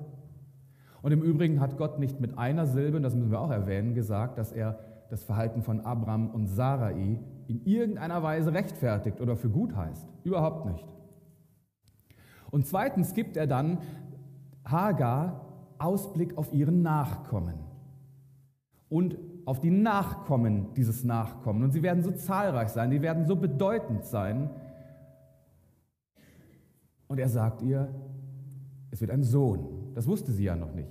Und 1.02 1.12
im 1.12 1.22
Übrigen 1.22 1.60
hat 1.60 1.78
Gott 1.78 2.00
nicht 2.00 2.20
mit 2.20 2.38
einer 2.38 2.68
Silbe, 2.68 3.02
das 3.02 3.16
müssen 3.16 3.32
wir 3.32 3.42
auch 3.42 3.52
erwähnen, 3.52 3.96
gesagt, 3.96 4.38
dass 4.38 4.52
er 4.52 4.80
das 5.10 5.24
Verhalten 5.24 5.62
von 5.62 5.82
Abraham 5.82 6.30
und 6.30 6.48
Sarai 6.48 7.20
in 7.48 7.66
irgendeiner 7.66 8.24
Weise 8.24 8.54
rechtfertigt 8.54 9.20
oder 9.20 9.36
für 9.36 9.50
gut 9.50 9.76
heißt. 9.76 10.08
Überhaupt 10.24 10.66
nicht. 10.66 10.88
Und 12.52 12.68
zweitens 12.68 13.14
gibt 13.14 13.36
er 13.36 13.48
dann 13.48 13.80
Hagar 14.64 15.43
Ausblick 15.84 16.38
auf 16.38 16.54
ihren 16.54 16.82
Nachkommen 16.82 17.56
und 18.90 19.18
auf 19.46 19.60
die 19.60 19.72
Nachkommen 19.72 20.74
dieses 20.76 21.04
Nachkommen. 21.04 21.64
Und 21.64 21.72
sie 21.72 21.84
werden 21.84 22.04
so 22.04 22.12
zahlreich 22.12 22.70
sein, 22.70 22.92
die 22.92 23.02
werden 23.02 23.26
so 23.26 23.36
bedeutend 23.36 24.06
sein. 24.06 24.50
Und 27.08 27.20
er 27.20 27.30
sagt 27.30 27.62
ihr, 27.62 27.94
es 28.92 29.02
wird 29.02 29.12
ein 29.12 29.24
Sohn. 29.24 29.92
Das 29.94 30.08
wusste 30.08 30.32
sie 30.32 30.46
ja 30.46 30.56
noch 30.56 30.74
nicht. 30.74 30.90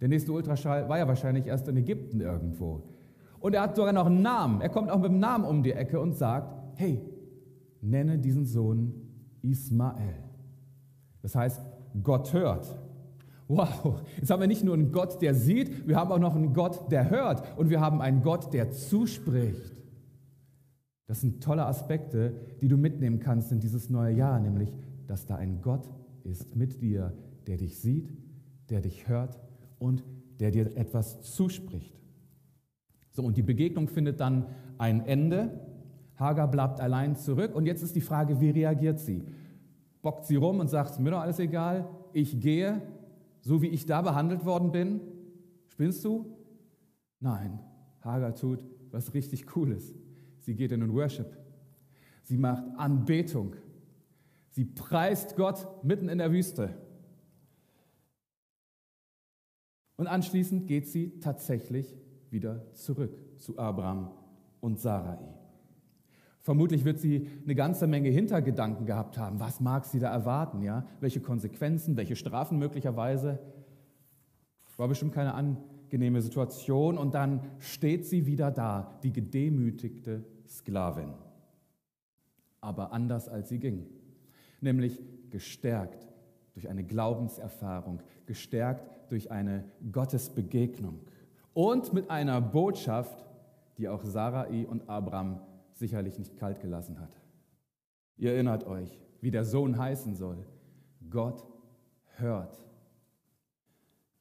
Der 0.00 0.08
nächste 0.08 0.32
Ultraschall 0.32 0.88
war 0.88 0.98
ja 0.98 1.06
wahrscheinlich 1.06 1.46
erst 1.46 1.68
in 1.68 1.76
Ägypten 1.76 2.20
irgendwo. 2.20 2.82
Und 3.40 3.54
er 3.54 3.62
hat 3.62 3.76
sogar 3.76 3.92
noch 3.92 4.06
einen 4.06 4.22
Namen. 4.22 4.60
Er 4.60 4.68
kommt 4.68 4.90
auch 4.90 4.98
mit 4.98 5.10
dem 5.10 5.18
Namen 5.18 5.44
um 5.44 5.62
die 5.62 5.72
Ecke 5.72 6.00
und 6.00 6.14
sagt, 6.14 6.50
hey, 6.76 7.00
nenne 7.80 8.18
diesen 8.18 8.46
Sohn 8.46 8.94
Ismael. 9.42 10.24
Das 11.22 11.34
heißt, 11.34 11.62
Gott 12.02 12.32
hört. 12.32 12.76
Wow, 13.46 14.02
jetzt 14.16 14.30
haben 14.30 14.40
wir 14.40 14.46
nicht 14.46 14.64
nur 14.64 14.74
einen 14.74 14.90
Gott, 14.90 15.20
der 15.20 15.34
sieht, 15.34 15.86
wir 15.86 15.96
haben 15.96 16.10
auch 16.10 16.18
noch 16.18 16.34
einen 16.34 16.54
Gott, 16.54 16.90
der 16.90 17.10
hört 17.10 17.58
und 17.58 17.68
wir 17.68 17.80
haben 17.80 18.00
einen 18.00 18.22
Gott, 18.22 18.54
der 18.54 18.70
zuspricht. 18.70 19.74
Das 21.06 21.20
sind 21.20 21.42
tolle 21.42 21.66
Aspekte, 21.66 22.34
die 22.62 22.68
du 22.68 22.78
mitnehmen 22.78 23.20
kannst 23.20 23.52
in 23.52 23.60
dieses 23.60 23.90
neue 23.90 24.14
Jahr, 24.14 24.40
nämlich, 24.40 24.72
dass 25.06 25.26
da 25.26 25.36
ein 25.36 25.60
Gott 25.60 25.86
ist 26.22 26.56
mit 26.56 26.80
dir, 26.80 27.12
der 27.46 27.58
dich 27.58 27.78
sieht, 27.78 28.08
der 28.70 28.80
dich 28.80 29.08
hört 29.08 29.38
und 29.78 30.02
der 30.40 30.50
dir 30.50 30.76
etwas 30.76 31.20
zuspricht. 31.20 31.94
So, 33.10 33.22
und 33.22 33.36
die 33.36 33.42
Begegnung 33.42 33.88
findet 33.88 34.20
dann 34.20 34.46
ein 34.78 35.04
Ende. 35.04 35.60
Hagar 36.16 36.50
bleibt 36.50 36.80
allein 36.80 37.16
zurück 37.16 37.54
und 37.54 37.66
jetzt 37.66 37.82
ist 37.82 37.94
die 37.94 38.00
Frage, 38.00 38.40
wie 38.40 38.50
reagiert 38.50 38.98
sie? 38.98 39.22
Bockt 40.00 40.24
sie 40.24 40.36
rum 40.36 40.60
und 40.60 40.68
sagt, 40.68 40.98
mir 40.98 41.10
doch 41.10 41.20
alles 41.20 41.38
egal, 41.38 41.88
ich 42.12 42.40
gehe, 42.40 42.80
so 43.44 43.60
wie 43.60 43.68
ich 43.68 43.84
da 43.84 44.00
behandelt 44.00 44.46
worden 44.46 44.72
bin? 44.72 45.02
Spinnst 45.68 46.02
du? 46.04 46.34
Nein, 47.20 47.60
Hagar 48.00 48.34
tut 48.34 48.60
was 48.90 49.12
richtig 49.12 49.46
Cooles. 49.46 49.94
Sie 50.38 50.54
geht 50.54 50.72
in 50.72 50.80
den 50.80 50.94
Worship. 50.94 51.36
Sie 52.22 52.38
macht 52.38 52.64
Anbetung. 52.78 53.54
Sie 54.48 54.64
preist 54.64 55.36
Gott 55.36 55.84
mitten 55.84 56.08
in 56.08 56.18
der 56.18 56.32
Wüste. 56.32 56.74
Und 59.96 60.06
anschließend 60.06 60.66
geht 60.66 60.88
sie 60.88 61.20
tatsächlich 61.20 61.94
wieder 62.30 62.72
zurück 62.72 63.14
zu 63.36 63.58
Abraham 63.58 64.10
und 64.60 64.78
Sarai. 64.80 65.18
Vermutlich 66.44 66.84
wird 66.84 67.00
sie 67.00 67.26
eine 67.42 67.54
ganze 67.54 67.86
Menge 67.86 68.10
Hintergedanken 68.10 68.84
gehabt 68.84 69.16
haben. 69.16 69.40
Was 69.40 69.60
mag 69.60 69.86
sie 69.86 69.98
da 69.98 70.12
erwarten? 70.12 70.60
Ja? 70.60 70.86
Welche 71.00 71.20
Konsequenzen, 71.20 71.96
welche 71.96 72.16
Strafen 72.16 72.58
möglicherweise? 72.58 73.38
War 74.76 74.86
bestimmt 74.86 75.14
keine 75.14 75.32
angenehme 75.32 76.20
Situation. 76.20 76.98
Und 76.98 77.14
dann 77.14 77.40
steht 77.60 78.04
sie 78.04 78.26
wieder 78.26 78.50
da, 78.50 78.98
die 79.02 79.10
gedemütigte 79.10 80.22
Sklavin. 80.46 81.14
Aber 82.60 82.92
anders 82.92 83.26
als 83.26 83.48
sie 83.48 83.58
ging. 83.58 83.86
Nämlich 84.60 85.00
gestärkt 85.30 86.06
durch 86.52 86.68
eine 86.68 86.84
Glaubenserfahrung, 86.84 88.02
gestärkt 88.26 88.90
durch 89.10 89.30
eine 89.30 89.64
Gottesbegegnung 89.90 91.00
und 91.54 91.94
mit 91.94 92.10
einer 92.10 92.42
Botschaft, 92.42 93.24
die 93.78 93.88
auch 93.88 94.04
Sarai 94.04 94.66
und 94.66 94.90
Abraham 94.90 95.40
sicherlich 95.74 96.18
nicht 96.18 96.36
kalt 96.36 96.60
gelassen 96.60 97.00
hat. 97.00 97.20
Ihr 98.16 98.32
erinnert 98.32 98.64
euch, 98.66 99.00
wie 99.20 99.30
der 99.30 99.44
Sohn 99.44 99.78
heißen 99.78 100.14
soll. 100.14 100.44
Gott 101.10 101.46
hört. 102.16 102.64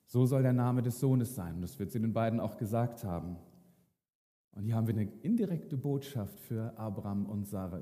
So 0.05 0.25
soll 0.25 0.43
der 0.43 0.53
Name 0.53 0.81
des 0.81 0.99
Sohnes 0.99 1.35
sein. 1.35 1.61
Das 1.61 1.79
wird 1.79 1.91
sie 1.91 1.99
den 1.99 2.13
beiden 2.13 2.39
auch 2.39 2.57
gesagt 2.57 3.03
haben. 3.03 3.37
Und 4.51 4.65
hier 4.65 4.75
haben 4.75 4.87
wir 4.87 4.93
eine 4.93 5.11
indirekte 5.21 5.77
Botschaft 5.77 6.39
für 6.39 6.77
Abraham 6.77 7.25
und 7.25 7.47
Sarai. 7.47 7.81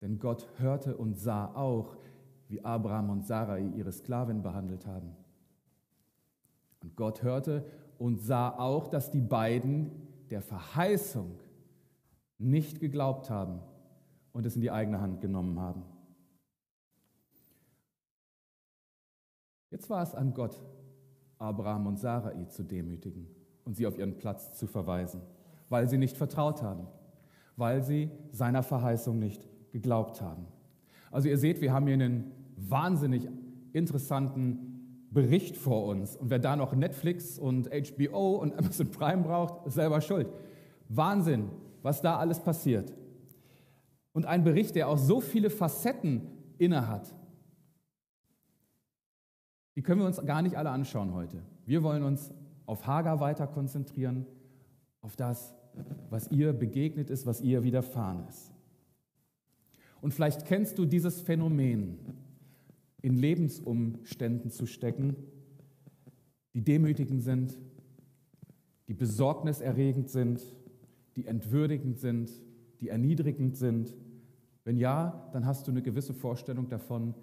Denn 0.00 0.18
Gott 0.18 0.48
hörte 0.58 0.96
und 0.96 1.18
sah 1.18 1.54
auch, 1.54 1.96
wie 2.48 2.64
Abraham 2.64 3.10
und 3.10 3.26
Sarai 3.26 3.66
ihre 3.76 3.92
Sklavin 3.92 4.42
behandelt 4.42 4.86
haben. 4.86 5.14
Und 6.82 6.96
Gott 6.96 7.22
hörte 7.22 7.64
und 7.98 8.20
sah 8.20 8.50
auch, 8.50 8.88
dass 8.88 9.10
die 9.10 9.20
beiden 9.20 9.90
der 10.30 10.42
Verheißung 10.42 11.38
nicht 12.38 12.80
geglaubt 12.80 13.30
haben 13.30 13.60
und 14.32 14.44
es 14.46 14.56
in 14.56 14.62
die 14.62 14.70
eigene 14.70 15.00
Hand 15.00 15.20
genommen 15.20 15.60
haben. 15.60 15.84
Jetzt 19.70 19.90
war 19.90 20.02
es 20.02 20.14
an 20.14 20.34
Gott, 20.34 20.62
Abraham 21.38 21.86
und 21.86 21.98
Sarai 21.98 22.44
zu 22.44 22.62
demütigen 22.62 23.26
und 23.64 23.76
sie 23.76 23.86
auf 23.86 23.98
ihren 23.98 24.16
Platz 24.16 24.56
zu 24.56 24.66
verweisen, 24.66 25.20
weil 25.68 25.88
sie 25.88 25.98
nicht 25.98 26.16
vertraut 26.16 26.62
haben, 26.62 26.86
weil 27.56 27.82
sie 27.82 28.10
seiner 28.30 28.62
Verheißung 28.62 29.18
nicht 29.18 29.48
geglaubt 29.72 30.20
haben. 30.20 30.46
Also 31.10 31.28
ihr 31.28 31.38
seht, 31.38 31.60
wir 31.60 31.72
haben 31.72 31.86
hier 31.86 31.94
einen 31.94 32.32
wahnsinnig 32.56 33.28
interessanten 33.72 35.08
Bericht 35.10 35.56
vor 35.56 35.86
uns. 35.86 36.16
Und 36.16 36.30
wer 36.30 36.38
da 36.38 36.56
noch 36.56 36.74
Netflix 36.74 37.38
und 37.38 37.68
HBO 37.70 38.36
und 38.36 38.56
Amazon 38.58 38.90
Prime 38.90 39.22
braucht, 39.22 39.66
ist 39.66 39.74
selber 39.74 40.00
schuld. 40.00 40.28
Wahnsinn, 40.88 41.50
was 41.84 42.00
da 42.00 42.16
alles 42.16 42.40
passiert. 42.40 42.94
Und 44.14 44.24
ein 44.24 44.42
Bericht, 44.42 44.74
der 44.74 44.88
auch 44.88 44.96
so 44.96 45.20
viele 45.20 45.50
Facetten 45.50 46.22
innehat. 46.56 47.14
Die 49.76 49.82
können 49.82 50.00
wir 50.00 50.06
uns 50.06 50.24
gar 50.24 50.40
nicht 50.40 50.56
alle 50.56 50.70
anschauen 50.70 51.12
heute. 51.12 51.42
Wir 51.66 51.82
wollen 51.82 52.02
uns 52.02 52.32
auf 52.64 52.86
Hagar 52.86 53.20
weiter 53.20 53.46
konzentrieren, 53.46 54.24
auf 55.02 55.14
das, 55.14 55.54
was 56.08 56.30
ihr 56.30 56.54
begegnet 56.54 57.10
ist, 57.10 57.26
was 57.26 57.42
ihr 57.42 57.64
widerfahren 57.64 58.26
ist. 58.28 58.50
Und 60.00 60.14
vielleicht 60.14 60.46
kennst 60.46 60.78
du 60.78 60.86
dieses 60.86 61.20
Phänomen, 61.20 61.98
in 63.02 63.14
Lebensumständen 63.14 64.50
zu 64.50 64.64
stecken, 64.64 65.16
die 66.54 66.64
demütigend 66.64 67.22
sind, 67.22 67.58
die 68.88 68.94
besorgniserregend 68.94 70.08
sind, 70.08 70.40
die 71.16 71.26
entwürdigend 71.26 71.98
sind, 71.98 72.30
die 72.80 72.88
erniedrigend 72.88 73.56
sind? 73.56 73.94
Wenn 74.64 74.76
ja, 74.76 75.28
dann 75.32 75.46
hast 75.46 75.66
du 75.66 75.70
eine 75.70 75.82
gewisse 75.82 76.14
Vorstellung 76.14 76.68
davon, 76.68 77.14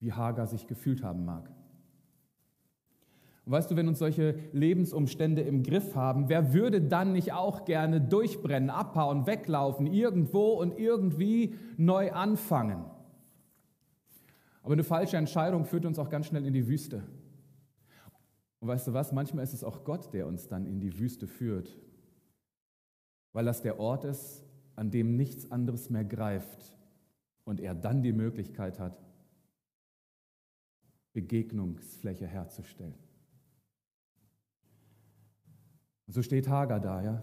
wie 0.00 0.12
Hagar 0.12 0.46
sich 0.46 0.66
gefühlt 0.66 1.02
haben 1.02 1.24
mag. 1.24 1.50
Und 3.44 3.52
weißt 3.52 3.70
du, 3.70 3.76
wenn 3.76 3.88
uns 3.88 3.98
solche 3.98 4.36
Lebensumstände 4.52 5.42
im 5.42 5.62
Griff 5.62 5.94
haben, 5.94 6.28
wer 6.30 6.54
würde 6.54 6.80
dann 6.80 7.12
nicht 7.12 7.32
auch 7.32 7.66
gerne 7.66 8.00
durchbrennen, 8.00 8.70
abhauen, 8.70 9.26
weglaufen, 9.26 9.86
irgendwo 9.86 10.52
und 10.52 10.78
irgendwie 10.78 11.54
neu 11.76 12.12
anfangen? 12.12 12.84
Aber 14.62 14.72
eine 14.72 14.84
falsche 14.84 15.18
Entscheidung 15.18 15.66
führt 15.66 15.84
uns 15.84 15.98
auch 15.98 16.08
ganz 16.08 16.26
schnell 16.26 16.46
in 16.46 16.54
die 16.54 16.66
Wüste. 16.66 17.02
Und 18.60 18.68
weißt 18.68 18.88
du 18.88 18.94
was, 18.94 19.12
manchmal 19.12 19.44
ist 19.44 19.52
es 19.52 19.62
auch 19.62 19.84
Gott, 19.84 20.14
der 20.14 20.26
uns 20.26 20.48
dann 20.48 20.64
in 20.64 20.80
die 20.80 20.98
Wüste 20.98 21.26
führt, 21.26 21.76
weil 23.34 23.44
das 23.44 23.60
der 23.60 23.78
Ort 23.78 24.04
ist, 24.04 24.42
an 24.76 24.90
dem 24.90 25.16
nichts 25.16 25.50
anderes 25.50 25.90
mehr 25.90 26.04
greift 26.04 26.78
und 27.44 27.60
er 27.60 27.74
dann 27.74 28.02
die 28.02 28.12
Möglichkeit 28.12 28.78
hat, 28.78 29.04
Begegnungsfläche 31.12 32.26
herzustellen. 32.26 32.94
Und 36.06 36.14
so 36.14 36.22
steht 36.22 36.48
Hagar 36.48 36.80
da, 36.80 37.02
ja. 37.02 37.22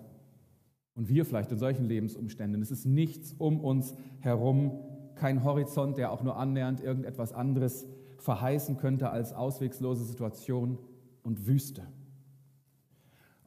Und 0.94 1.08
wir 1.08 1.25
vielleicht 1.25 1.51
in 1.51 1.58
solchen 1.58 1.86
Lebensumständen. 1.86 2.62
Es 2.62 2.72
ist 2.72 2.86
nichts 2.86 3.34
um 3.34 3.62
uns 3.62 3.96
herum, 4.20 4.80
kein 5.15 5.44
Horizont, 5.44 5.98
der 5.98 6.12
auch 6.12 6.24
nur 6.24 6.36
annähernd 6.36 6.82
irgendetwas 6.82 7.32
anderes 7.32 7.88
verheißen 8.18 8.77
könnte 8.77 9.10
als 9.10 9.34
auswegslose 9.34 10.03
Situation 10.03 10.77
und 11.24 11.48
Wüste. 11.48 11.88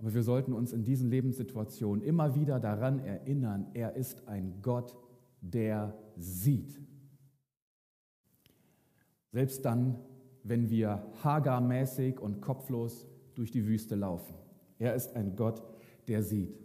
Aber 0.05 0.13
wir 0.13 0.23
sollten 0.23 0.53
uns 0.53 0.75
in 0.75 0.85
diesen 0.85 1.09
Lebenssituationen 1.09 2.05
immer 2.05 2.35
wieder 2.35 2.61
daran 2.61 2.99
erinnern, 2.99 3.69
er 3.73 3.97
ist 3.97 4.29
ein 4.29 4.61
Gott, 4.61 4.95
der 5.41 5.97
sieht. 6.19 6.79
Selbst 9.33 9.65
dann, 9.65 9.99
wenn 10.43 10.69
wir 10.69 11.11
hagarmäßig 11.23 12.21
und 12.21 12.43
kopflos 12.43 13.07
durch 13.35 13.51
die 13.51 13.67
Wüste 13.67 13.95
laufen. 13.95 14.35
Er 14.79 14.95
ist 14.95 15.17
ein 15.17 15.37
Gott, 15.37 15.63
der 16.07 16.23
sieht. 16.23 16.61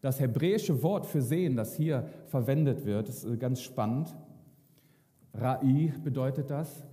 Das 0.00 0.18
hebräische 0.18 0.82
Wort 0.82 1.06
für 1.06 1.22
sehen, 1.22 1.54
das 1.54 1.76
hier 1.76 2.08
verwendet 2.26 2.84
wird, 2.84 3.08
ist 3.08 3.24
äh, 3.24 3.36
ganz 3.36 3.62
spannend. 3.62 4.12
Ra'i 5.32 5.96
bedeutet 6.02 6.50
das. 6.50 6.84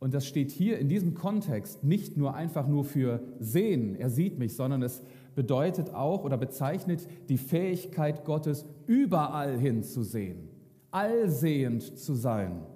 Und 0.00 0.14
das 0.14 0.26
steht 0.26 0.50
hier 0.50 0.78
in 0.78 0.88
diesem 0.88 1.14
Kontext 1.14 1.84
nicht 1.84 2.16
nur 2.16 2.34
einfach 2.34 2.66
nur 2.66 2.84
für 2.84 3.22
sehen, 3.38 3.94
er 3.94 4.08
sieht 4.10 4.38
mich, 4.38 4.56
sondern 4.56 4.82
es 4.82 5.02
bedeutet 5.34 5.94
auch 5.94 6.24
oder 6.24 6.36
bezeichnet 6.36 7.06
die 7.28 7.38
Fähigkeit 7.38 8.24
Gottes, 8.24 8.66
überall 8.86 9.58
hinzusehen, 9.58 10.48
allsehend 10.90 11.98
zu 11.98 12.14
sein. 12.14 12.66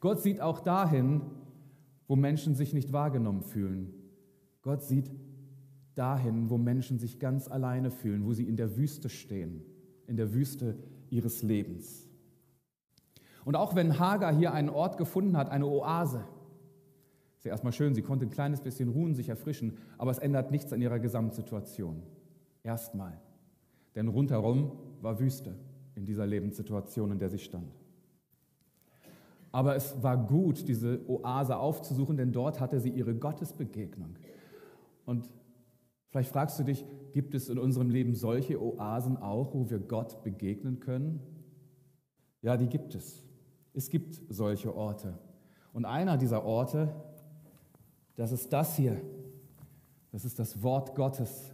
Gott 0.00 0.20
sieht 0.20 0.40
auch 0.40 0.60
dahin, 0.60 1.22
wo 2.06 2.16
Menschen 2.16 2.54
sich 2.54 2.72
nicht 2.72 2.92
wahrgenommen 2.92 3.42
fühlen. 3.42 3.92
Gott 4.62 4.82
sieht 4.82 5.10
dahin, 5.94 6.48
wo 6.48 6.58
Menschen 6.58 6.98
sich 6.98 7.18
ganz 7.18 7.48
alleine 7.48 7.90
fühlen, 7.90 8.24
wo 8.24 8.32
sie 8.32 8.44
in 8.44 8.56
der 8.56 8.76
Wüste 8.76 9.08
stehen, 9.08 9.62
in 10.06 10.16
der 10.16 10.32
Wüste 10.32 10.76
ihres 11.10 11.42
Lebens. 11.42 12.06
Und 13.44 13.56
auch 13.56 13.74
wenn 13.74 13.98
Hagar 13.98 14.34
hier 14.34 14.52
einen 14.52 14.68
Ort 14.68 14.96
gefunden 14.96 15.36
hat, 15.36 15.50
eine 15.50 15.66
Oase, 15.66 16.24
ist 17.38 17.44
ja 17.44 17.52
erstmal 17.52 17.72
schön, 17.72 17.94
sie 17.94 18.02
konnte 18.02 18.26
ein 18.26 18.30
kleines 18.30 18.60
bisschen 18.60 18.88
ruhen, 18.88 19.14
sich 19.14 19.28
erfrischen, 19.28 19.78
aber 19.96 20.10
es 20.10 20.18
ändert 20.18 20.50
nichts 20.50 20.72
an 20.72 20.82
ihrer 20.82 20.98
Gesamtsituation. 20.98 22.02
Erstmal. 22.64 23.20
Denn 23.94 24.08
rundherum 24.08 24.72
war 25.00 25.20
Wüste 25.20 25.54
in 25.94 26.04
dieser 26.04 26.26
Lebenssituation, 26.26 27.12
in 27.12 27.18
der 27.20 27.30
sie 27.30 27.38
stand. 27.38 27.72
Aber 29.52 29.76
es 29.76 30.02
war 30.02 30.16
gut, 30.16 30.68
diese 30.68 31.08
Oase 31.08 31.56
aufzusuchen, 31.56 32.16
denn 32.16 32.32
dort 32.32 32.58
hatte 32.58 32.80
sie 32.80 32.90
ihre 32.90 33.14
Gottesbegegnung. 33.14 34.16
Und 35.06 35.30
vielleicht 36.10 36.30
fragst 36.30 36.58
du 36.58 36.64
dich, 36.64 36.84
gibt 37.12 37.34
es 37.36 37.48
in 37.48 37.58
unserem 37.58 37.88
Leben 37.88 38.14
solche 38.14 38.60
Oasen 38.60 39.16
auch, 39.16 39.54
wo 39.54 39.70
wir 39.70 39.78
Gott 39.78 40.24
begegnen 40.24 40.80
können? 40.80 41.20
Ja, 42.42 42.56
die 42.56 42.68
gibt 42.68 42.96
es. 42.96 43.24
Es 43.74 43.90
gibt 43.90 44.20
solche 44.28 44.74
Orte. 44.74 45.18
Und 45.72 45.84
einer 45.84 46.16
dieser 46.16 46.44
Orte, 46.44 46.94
das 48.18 48.32
ist 48.32 48.52
das 48.52 48.74
hier. 48.74 49.00
Das 50.10 50.24
ist 50.24 50.40
das 50.40 50.60
Wort 50.60 50.96
Gottes. 50.96 51.52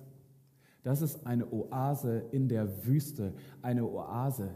Das 0.83 1.03
ist 1.03 1.27
eine 1.27 1.47
Oase 1.53 2.25
in 2.33 2.49
der 2.49 2.87
Wüste, 2.87 3.35
eine 3.61 3.85
Oase, 3.85 4.49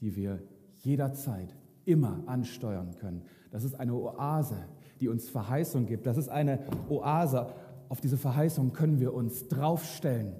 die 0.00 0.16
wir 0.16 0.42
jederzeit 0.78 1.54
immer 1.84 2.24
ansteuern 2.26 2.96
können. 2.96 3.22
Das 3.52 3.62
ist 3.62 3.78
eine 3.78 3.94
Oase, 3.94 4.56
die 5.00 5.06
uns 5.06 5.28
Verheißung 5.28 5.86
gibt. 5.86 6.06
Das 6.06 6.16
ist 6.16 6.28
eine 6.28 6.58
Oase, 6.88 7.46
auf 7.88 8.00
diese 8.00 8.16
Verheißung 8.16 8.72
können 8.72 8.98
wir 8.98 9.14
uns 9.14 9.46
draufstellen. 9.46 10.34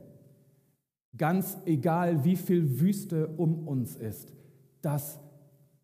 Ganz 1.17 1.59
egal, 1.65 2.25
wie 2.25 2.37
viel 2.37 2.81
Wüste 2.81 3.29
um 3.37 3.69
uns 3.69 3.95
ist, 3.95 4.33
das 4.83 5.21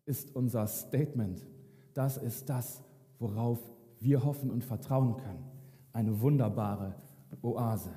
ist 0.05 0.35
unser 0.35 0.67
Statement. 0.67 1.47
Das 1.93 2.17
ist 2.17 2.49
das, 2.49 2.83
worauf 3.17 3.59
wir 4.05 4.23
hoffen 4.23 4.51
und 4.51 4.63
vertrauen 4.63 5.17
können. 5.17 5.43
Eine 5.91 6.21
wunderbare 6.21 6.95
Oase. 7.41 7.91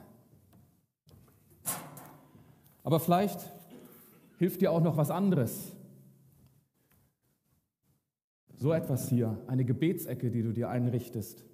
Aber 2.82 2.98
vielleicht 2.98 3.38
hilft 4.38 4.60
dir 4.60 4.72
auch 4.72 4.80
noch 4.80 4.96
was 4.96 5.10
anderes. 5.10 5.72
So 8.56 8.72
etwas 8.72 9.08
hier, 9.08 9.38
eine 9.46 9.64
Gebetsecke, 9.64 10.30
die 10.30 10.42
du 10.42 10.52
dir 10.52 10.68
einrichtest. 10.70 11.44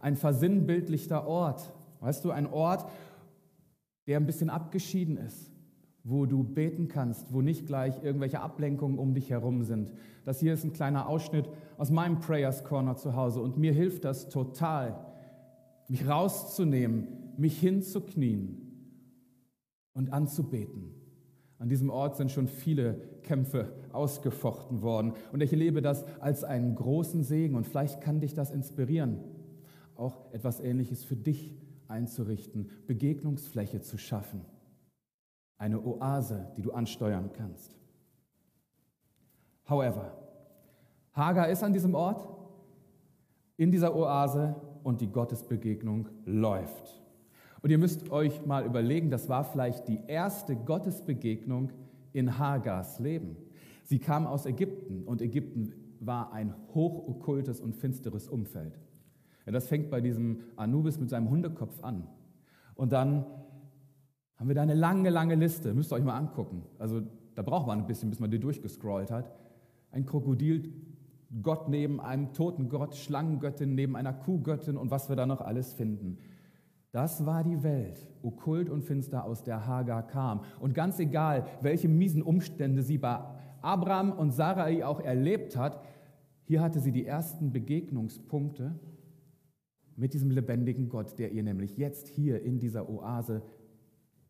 Ein 0.00 0.16
versinnbildlichter 0.16 1.26
Ort. 1.26 1.72
Weißt 2.00 2.24
du, 2.24 2.30
ein 2.30 2.46
Ort, 2.46 2.88
der 4.06 4.18
ein 4.18 4.26
bisschen 4.26 4.50
abgeschieden 4.50 5.16
ist, 5.16 5.50
wo 6.04 6.26
du 6.26 6.44
beten 6.44 6.88
kannst, 6.88 7.32
wo 7.32 7.40
nicht 7.40 7.66
gleich 7.66 8.02
irgendwelche 8.02 8.40
Ablenkungen 8.40 8.98
um 8.98 9.14
dich 9.14 9.30
herum 9.30 9.64
sind. 9.64 9.92
Das 10.24 10.40
hier 10.40 10.52
ist 10.52 10.64
ein 10.64 10.74
kleiner 10.74 11.08
Ausschnitt 11.08 11.48
aus 11.76 11.90
meinem 11.90 12.20
Prayers 12.20 12.64
Corner 12.64 12.96
zu 12.96 13.14
Hause 13.14 13.40
und 13.40 13.56
mir 13.56 13.72
hilft 13.72 14.04
das 14.04 14.28
total, 14.28 15.04
mich 15.88 16.08
rauszunehmen, 16.08 17.08
mich 17.36 17.58
hinzuknien 17.58 18.64
und 19.92 20.12
anzubeten. 20.12 20.94
An 21.58 21.68
diesem 21.68 21.88
Ort 21.90 22.16
sind 22.16 22.30
schon 22.30 22.48
viele 22.48 23.00
Kämpfe 23.22 23.72
ausgefochten 23.92 24.82
worden. 24.82 25.14
Und 25.32 25.42
ich 25.42 25.52
erlebe 25.52 25.80
das 25.82 26.04
als 26.20 26.44
einen 26.44 26.74
großen 26.74 27.22
Segen. 27.22 27.54
Und 27.54 27.66
vielleicht 27.66 28.00
kann 28.00 28.20
dich 28.20 28.34
das 28.34 28.50
inspirieren, 28.50 29.20
auch 29.96 30.32
etwas 30.32 30.60
Ähnliches 30.60 31.04
für 31.04 31.16
dich 31.16 31.54
einzurichten, 31.88 32.70
Begegnungsfläche 32.86 33.80
zu 33.80 33.98
schaffen. 33.98 34.44
Eine 35.56 35.82
Oase, 35.82 36.52
die 36.56 36.62
du 36.62 36.72
ansteuern 36.72 37.30
kannst. 37.32 37.76
However, 39.68 40.12
Hagar 41.14 41.48
ist 41.48 41.62
an 41.62 41.72
diesem 41.72 41.94
Ort, 41.94 42.28
in 43.56 43.70
dieser 43.70 43.94
Oase 43.96 44.56
und 44.82 45.00
die 45.00 45.10
Gottesbegegnung 45.10 46.08
läuft. 46.24 47.00
Und 47.62 47.70
ihr 47.70 47.78
müsst 47.78 48.10
euch 48.10 48.44
mal 48.44 48.66
überlegen, 48.66 49.10
das 49.10 49.28
war 49.28 49.44
vielleicht 49.44 49.88
die 49.88 50.00
erste 50.06 50.54
Gottesbegegnung 50.54 51.72
in 52.12 52.38
Hagars 52.38 52.98
Leben. 52.98 53.36
Sie 53.84 53.98
kam 53.98 54.26
aus 54.26 54.44
Ägypten 54.44 55.04
und 55.04 55.22
Ägypten 55.22 55.72
war 56.00 56.32
ein 56.32 56.54
hochokkultes 56.74 57.60
und 57.60 57.74
finsteres 57.74 58.28
Umfeld. 58.28 58.78
Ja, 59.46 59.52
das 59.52 59.68
fängt 59.68 59.90
bei 59.90 60.00
diesem 60.00 60.40
Anubis 60.56 60.98
mit 60.98 61.10
seinem 61.10 61.30
Hundekopf 61.30 61.82
an. 61.82 62.06
Und 62.74 62.92
dann 62.92 63.24
haben 64.36 64.48
wir 64.48 64.54
da 64.54 64.62
eine 64.62 64.74
lange, 64.74 65.10
lange 65.10 65.34
Liste. 65.34 65.74
Müsst 65.74 65.92
ihr 65.92 65.96
euch 65.96 66.04
mal 66.04 66.16
angucken. 66.16 66.64
Also 66.78 67.02
da 67.34 67.42
braucht 67.42 67.66
man 67.66 67.78
ein 67.78 67.86
bisschen, 67.86 68.10
bis 68.10 68.20
man 68.20 68.30
die 68.30 68.40
durchgescrollt 68.40 69.10
hat. 69.10 69.30
Ein 69.90 70.06
Krokodil, 70.06 70.72
Gott 71.42 71.68
neben 71.68 72.00
einem 72.00 72.32
toten 72.32 72.68
Gott, 72.68 72.94
Schlangengöttin 72.94 73.74
neben 73.74 73.96
einer 73.96 74.12
Kuhgöttin 74.12 74.76
und 74.76 74.90
was 74.90 75.08
wir 75.08 75.16
da 75.16 75.26
noch 75.26 75.40
alles 75.40 75.72
finden. 75.72 76.18
Das 76.92 77.26
war 77.26 77.42
die 77.42 77.62
Welt, 77.64 78.06
okkult 78.22 78.70
und 78.70 78.84
finster, 78.84 79.24
aus 79.24 79.42
der 79.42 79.66
Hagar 79.66 80.06
kam. 80.06 80.42
Und 80.60 80.74
ganz 80.74 81.00
egal, 81.00 81.46
welche 81.60 81.88
miesen 81.88 82.22
Umstände 82.22 82.82
sie 82.82 82.98
bei 82.98 83.18
Abraham 83.62 84.12
und 84.12 84.30
Sarai 84.30 84.86
auch 84.86 85.00
erlebt 85.00 85.56
hat, 85.56 85.80
hier 86.44 86.60
hatte 86.60 86.78
sie 86.78 86.92
die 86.92 87.06
ersten 87.06 87.52
Begegnungspunkte 87.52 88.78
mit 89.96 90.14
diesem 90.14 90.30
lebendigen 90.30 90.88
Gott, 90.88 91.18
der 91.18 91.32
ihr 91.32 91.42
nämlich 91.42 91.76
jetzt 91.76 92.06
hier 92.06 92.42
in 92.42 92.60
dieser 92.60 92.88
Oase 92.88 93.42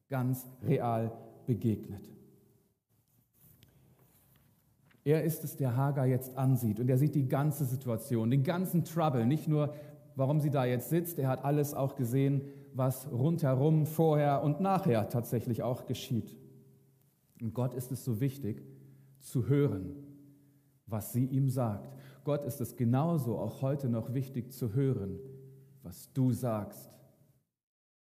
ganz 0.08 0.48
real 0.62 1.12
begegnet. 1.46 2.13
Er 5.04 5.22
ist 5.22 5.44
es, 5.44 5.56
der 5.56 5.76
Hagar 5.76 6.06
jetzt 6.06 6.36
ansieht 6.36 6.80
und 6.80 6.88
er 6.88 6.96
sieht 6.96 7.14
die 7.14 7.28
ganze 7.28 7.66
Situation, 7.66 8.30
den 8.30 8.42
ganzen 8.42 8.84
Trouble, 8.84 9.26
nicht 9.26 9.48
nur 9.48 9.74
warum 10.16 10.40
sie 10.40 10.50
da 10.50 10.64
jetzt 10.64 10.88
sitzt. 10.88 11.18
Er 11.18 11.28
hat 11.28 11.44
alles 11.44 11.74
auch 11.74 11.96
gesehen, 11.96 12.42
was 12.72 13.10
rundherum, 13.10 13.86
vorher 13.86 14.42
und 14.42 14.60
nachher 14.60 15.08
tatsächlich 15.08 15.62
auch 15.62 15.86
geschieht. 15.86 16.36
Und 17.40 17.54
Gott 17.54 17.74
ist 17.74 17.92
es 17.92 18.04
so 18.04 18.20
wichtig 18.20 18.62
zu 19.20 19.48
hören, 19.48 19.94
was 20.86 21.12
sie 21.12 21.26
ihm 21.26 21.48
sagt. 21.48 21.96
Gott 22.24 22.44
ist 22.44 22.60
es 22.60 22.76
genauso 22.76 23.38
auch 23.38 23.62
heute 23.62 23.88
noch 23.88 24.14
wichtig 24.14 24.52
zu 24.52 24.72
hören, 24.74 25.18
was 25.82 26.12
du 26.12 26.32
sagst, 26.32 26.90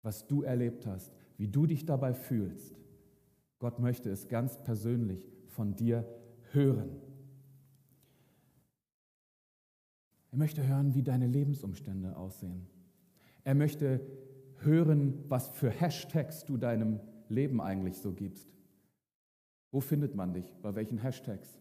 was 0.01 0.27
du 0.27 0.41
erlebt 0.41 0.85
hast, 0.85 1.13
wie 1.37 1.47
du 1.47 1.65
dich 1.65 1.85
dabei 1.85 2.13
fühlst. 2.13 2.75
Gott 3.59 3.79
möchte 3.79 4.09
es 4.09 4.27
ganz 4.27 4.57
persönlich 4.63 5.27
von 5.47 5.75
dir 5.75 6.05
hören. 6.53 7.01
Er 10.31 10.37
möchte 10.37 10.67
hören, 10.67 10.93
wie 10.93 11.03
deine 11.03 11.27
Lebensumstände 11.27 12.15
aussehen. 12.15 12.67
Er 13.43 13.55
möchte 13.55 14.01
hören, 14.59 15.23
was 15.27 15.49
für 15.49 15.69
Hashtags 15.69 16.45
du 16.45 16.57
deinem 16.57 16.99
Leben 17.29 17.61
eigentlich 17.61 17.97
so 17.97 18.11
gibst. 18.11 18.47
Wo 19.71 19.79
findet 19.79 20.15
man 20.15 20.33
dich? 20.33 20.55
Bei 20.61 20.75
welchen 20.75 20.97
Hashtags? 20.97 21.59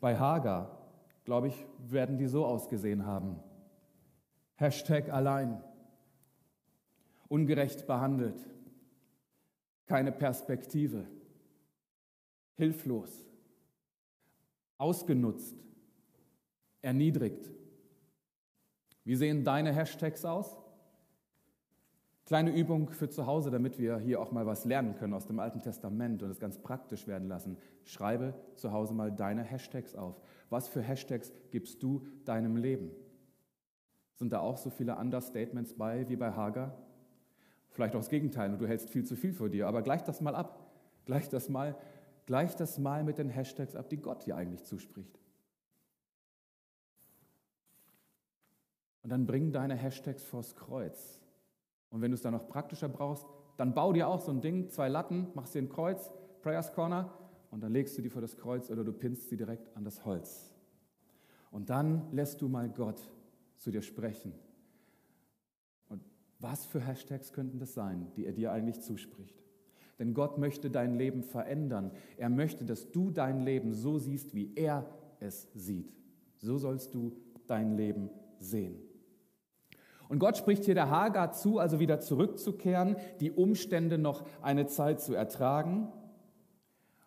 Bei 0.00 0.18
Hagar, 0.18 0.92
glaube 1.24 1.48
ich, 1.48 1.66
werden 1.78 2.18
die 2.18 2.26
so 2.26 2.44
ausgesehen 2.44 3.06
haben. 3.06 3.40
Hashtag 4.56 5.10
allein. 5.10 5.62
Ungerecht 7.28 7.86
behandelt. 7.86 8.48
Keine 9.86 10.12
Perspektive. 10.12 11.06
Hilflos. 12.54 13.26
Ausgenutzt. 14.84 15.56
Erniedrigt. 16.82 17.50
Wie 19.04 19.16
sehen 19.16 19.42
deine 19.42 19.72
Hashtags 19.72 20.26
aus? 20.26 20.58
Kleine 22.26 22.54
Übung 22.54 22.90
für 22.90 23.08
zu 23.08 23.24
Hause, 23.24 23.50
damit 23.50 23.78
wir 23.78 23.96
hier 23.96 24.20
auch 24.20 24.30
mal 24.30 24.44
was 24.44 24.66
lernen 24.66 24.94
können 24.94 25.14
aus 25.14 25.26
dem 25.26 25.38
Alten 25.38 25.62
Testament 25.62 26.22
und 26.22 26.28
es 26.28 26.38
ganz 26.38 26.58
praktisch 26.58 27.06
werden 27.06 27.28
lassen. 27.28 27.56
Schreibe 27.84 28.34
zu 28.56 28.72
Hause 28.72 28.92
mal 28.92 29.10
deine 29.10 29.42
Hashtags 29.42 29.94
auf. 29.94 30.20
Was 30.50 30.68
für 30.68 30.82
Hashtags 30.82 31.32
gibst 31.50 31.82
du 31.82 32.06
deinem 32.26 32.58
Leben? 32.58 32.90
Sind 34.16 34.34
da 34.34 34.40
auch 34.40 34.58
so 34.58 34.68
viele 34.68 34.98
Understatements 34.98 35.72
bei 35.72 36.06
wie 36.10 36.16
bei 36.16 36.32
Hager? 36.32 36.76
Vielleicht 37.70 37.94
auch 37.94 38.00
das 38.00 38.10
Gegenteil 38.10 38.52
und 38.52 38.60
du 38.60 38.68
hältst 38.68 38.90
viel 38.90 39.06
zu 39.06 39.16
viel 39.16 39.32
vor 39.32 39.48
dir, 39.48 39.66
aber 39.66 39.80
gleich 39.80 40.02
das 40.02 40.20
mal 40.20 40.34
ab. 40.34 40.60
Gleich 41.06 41.28
das 41.30 41.48
mal, 41.48 41.74
gleich 42.26 42.54
das 42.56 42.78
mal 42.78 43.04
mit 43.04 43.18
den 43.18 43.28
Hashtags 43.28 43.76
ab, 43.76 43.88
die 43.88 43.98
Gott 43.98 44.26
dir 44.26 44.36
eigentlich 44.36 44.64
zuspricht. 44.64 45.18
Und 49.02 49.10
dann 49.10 49.26
bring 49.26 49.52
deine 49.52 49.74
Hashtags 49.74 50.24
vors 50.24 50.56
Kreuz 50.56 51.20
und 51.94 52.00
wenn 52.00 52.10
du 52.10 52.16
es 52.16 52.22
dann 52.22 52.32
noch 52.32 52.48
praktischer 52.48 52.88
brauchst, 52.88 53.24
dann 53.56 53.72
bau 53.72 53.92
dir 53.92 54.08
auch 54.08 54.20
so 54.20 54.32
ein 54.32 54.40
Ding, 54.40 54.68
zwei 54.68 54.88
Latten, 54.88 55.28
machst 55.34 55.54
dir 55.54 55.60
ein 55.60 55.68
Kreuz, 55.68 56.10
Prayers 56.42 56.72
Corner, 56.72 57.12
und 57.52 57.60
dann 57.60 57.72
legst 57.72 57.96
du 57.96 58.02
die 58.02 58.10
vor 58.10 58.20
das 58.20 58.36
Kreuz 58.36 58.68
oder 58.68 58.82
du 58.82 58.92
pinnst 58.92 59.28
sie 59.28 59.36
direkt 59.36 59.76
an 59.76 59.84
das 59.84 60.04
Holz. 60.04 60.52
Und 61.52 61.70
dann 61.70 62.10
lässt 62.10 62.42
du 62.42 62.48
mal 62.48 62.68
Gott 62.68 63.00
zu 63.58 63.70
dir 63.70 63.80
sprechen. 63.80 64.34
Und 65.88 66.02
was 66.40 66.66
für 66.66 66.80
Hashtags 66.80 67.32
könnten 67.32 67.60
das 67.60 67.74
sein, 67.74 68.10
die 68.16 68.26
er 68.26 68.32
dir 68.32 68.50
eigentlich 68.50 68.80
zuspricht? 68.80 69.43
Denn 69.98 70.14
Gott 70.14 70.38
möchte 70.38 70.70
dein 70.70 70.96
Leben 70.96 71.22
verändern. 71.22 71.92
Er 72.16 72.28
möchte, 72.28 72.64
dass 72.64 72.90
du 72.90 73.10
dein 73.10 73.40
Leben 73.40 73.72
so 73.72 73.98
siehst, 73.98 74.34
wie 74.34 74.52
er 74.54 74.86
es 75.20 75.48
sieht. 75.54 75.92
So 76.38 76.58
sollst 76.58 76.94
du 76.94 77.12
dein 77.46 77.76
Leben 77.76 78.10
sehen. 78.38 78.76
Und 80.08 80.18
Gott 80.18 80.36
spricht 80.36 80.64
hier 80.64 80.74
der 80.74 80.90
Hagar 80.90 81.32
zu, 81.32 81.58
also 81.58 81.78
wieder 81.80 82.00
zurückzukehren, 82.00 82.96
die 83.20 83.30
Umstände 83.30 83.98
noch 83.98 84.24
eine 84.42 84.66
Zeit 84.66 85.00
zu 85.00 85.14
ertragen. 85.14 85.88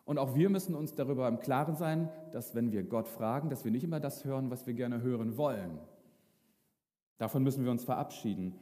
Und 0.03 0.17
auch 0.17 0.35
wir 0.35 0.49
müssen 0.49 0.73
uns 0.73 0.95
darüber 0.95 1.27
im 1.27 1.39
Klaren 1.39 1.75
sein, 1.75 2.09
dass 2.31 2.55
wenn 2.55 2.71
wir 2.71 2.83
Gott 2.83 3.07
fragen, 3.07 3.49
dass 3.49 3.65
wir 3.65 3.71
nicht 3.71 3.83
immer 3.83 3.99
das 3.99 4.25
hören, 4.25 4.49
was 4.49 4.65
wir 4.65 4.73
gerne 4.73 5.01
hören 5.01 5.37
wollen. 5.37 5.79
Davon 7.17 7.43
müssen 7.43 7.63
wir 7.63 7.71
uns 7.71 7.83
verabschieden. 7.83 8.55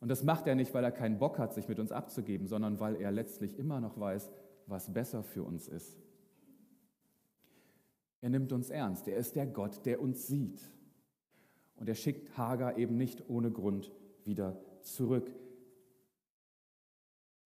Und 0.00 0.08
das 0.08 0.22
macht 0.22 0.46
er 0.46 0.54
nicht, 0.54 0.74
weil 0.74 0.84
er 0.84 0.92
keinen 0.92 1.18
Bock 1.18 1.38
hat, 1.38 1.54
sich 1.54 1.68
mit 1.68 1.78
uns 1.78 1.92
abzugeben, 1.92 2.46
sondern 2.46 2.80
weil 2.80 2.96
er 2.96 3.10
letztlich 3.10 3.58
immer 3.58 3.80
noch 3.80 3.98
weiß, 3.98 4.30
was 4.66 4.92
besser 4.92 5.22
für 5.22 5.42
uns 5.42 5.68
ist. 5.68 5.96
Er 8.20 8.30
nimmt 8.30 8.52
uns 8.52 8.70
ernst. 8.70 9.08
Er 9.08 9.16
ist 9.16 9.36
der 9.36 9.46
Gott, 9.46 9.86
der 9.86 10.00
uns 10.00 10.26
sieht. 10.26 10.60
Und 11.76 11.88
er 11.88 11.94
schickt 11.94 12.36
Hagar 12.36 12.76
eben 12.78 12.96
nicht 12.96 13.28
ohne 13.28 13.50
Grund 13.50 13.92
wieder 14.24 14.58
zurück. 14.80 15.30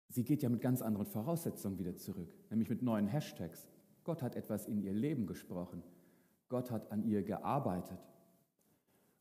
Sie 0.08 0.24
geht 0.24 0.42
ja 0.42 0.48
mit 0.48 0.60
ganz 0.60 0.82
anderen 0.82 1.06
Voraussetzungen 1.06 1.78
wieder 1.78 1.96
zurück, 1.96 2.34
nämlich 2.48 2.68
mit 2.68 2.82
neuen 2.82 3.06
Hashtags. 3.06 3.68
Gott 4.02 4.22
hat 4.22 4.34
etwas 4.34 4.66
in 4.66 4.82
ihr 4.82 4.92
Leben 4.92 5.26
gesprochen. 5.26 5.82
Gott 6.48 6.70
hat 6.70 6.90
an 6.90 7.04
ihr 7.04 7.22
gearbeitet. 7.22 7.98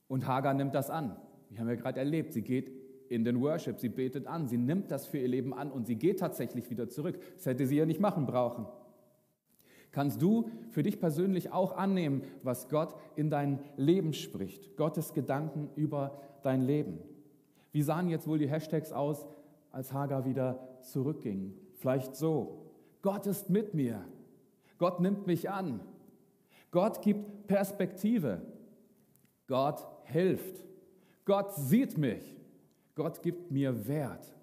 Und 0.08 0.26
Hagar 0.26 0.54
nimmt 0.54 0.74
das 0.74 0.90
an. 0.90 1.16
Wir 1.50 1.60
haben 1.60 1.68
ja 1.68 1.76
gerade 1.76 2.00
erlebt, 2.00 2.34
sie 2.34 2.42
geht 2.42 2.72
in 3.10 3.24
den 3.24 3.42
Worship, 3.42 3.80
sie 3.80 3.90
betet 3.90 4.28
an, 4.28 4.48
sie 4.48 4.58
nimmt 4.58 4.92
das 4.92 5.08
für 5.08 5.18
ihr 5.18 5.28
Leben 5.28 5.54
an 5.54 5.72
und 5.72 5.88
sie 5.88 5.96
geht 5.96 6.20
tatsächlich 6.20 6.70
wieder 6.70 6.90
zurück. 6.90 7.20
Das 7.36 7.48
hätte 7.48 7.66
sie 7.66 7.78
ja 7.78 7.86
nicht 7.86 8.00
machen 8.00 8.26
brauchen. 8.26 8.68
Kannst 9.92 10.22
du 10.22 10.50
für 10.70 10.84
dich 10.84 11.00
persönlich 11.00 11.52
auch 11.52 11.76
annehmen, 11.76 12.22
was 12.44 12.70
Gott 12.70 12.94
in 13.16 13.32
dein 13.32 13.60
Leben 13.76 14.14
spricht, 14.14 14.78
Gottes 14.78 15.14
Gedanken 15.14 15.70
über 15.76 16.20
dein 16.44 16.62
Leben? 16.62 17.00
Wie 17.72 17.82
sahen 17.82 18.10
jetzt 18.10 18.28
wohl 18.28 18.38
die 18.38 18.50
Hashtags 18.50 18.92
aus, 18.92 19.28
als 19.72 19.92
Hagar 19.92 20.26
wieder 20.26 20.60
zurückging? 20.82 21.54
Vielleicht 21.74 22.16
so, 22.16 22.72
Gott 23.02 23.26
ist 23.26 23.50
mit 23.50 23.74
mir, 23.74 24.06
Gott 24.78 25.00
nimmt 25.00 25.26
mich 25.26 25.50
an, 25.50 25.80
Gott 26.72 27.02
gibt 27.02 27.48
Perspektive, 27.48 28.42
Gott 29.48 29.88
hilft, 30.04 30.64
Gott 31.26 31.56
sieht 31.56 31.98
mich, 31.98 32.39
Gott 33.00 33.22
gibt 33.22 33.50
mir 33.50 33.88
Wert. 33.88 34.36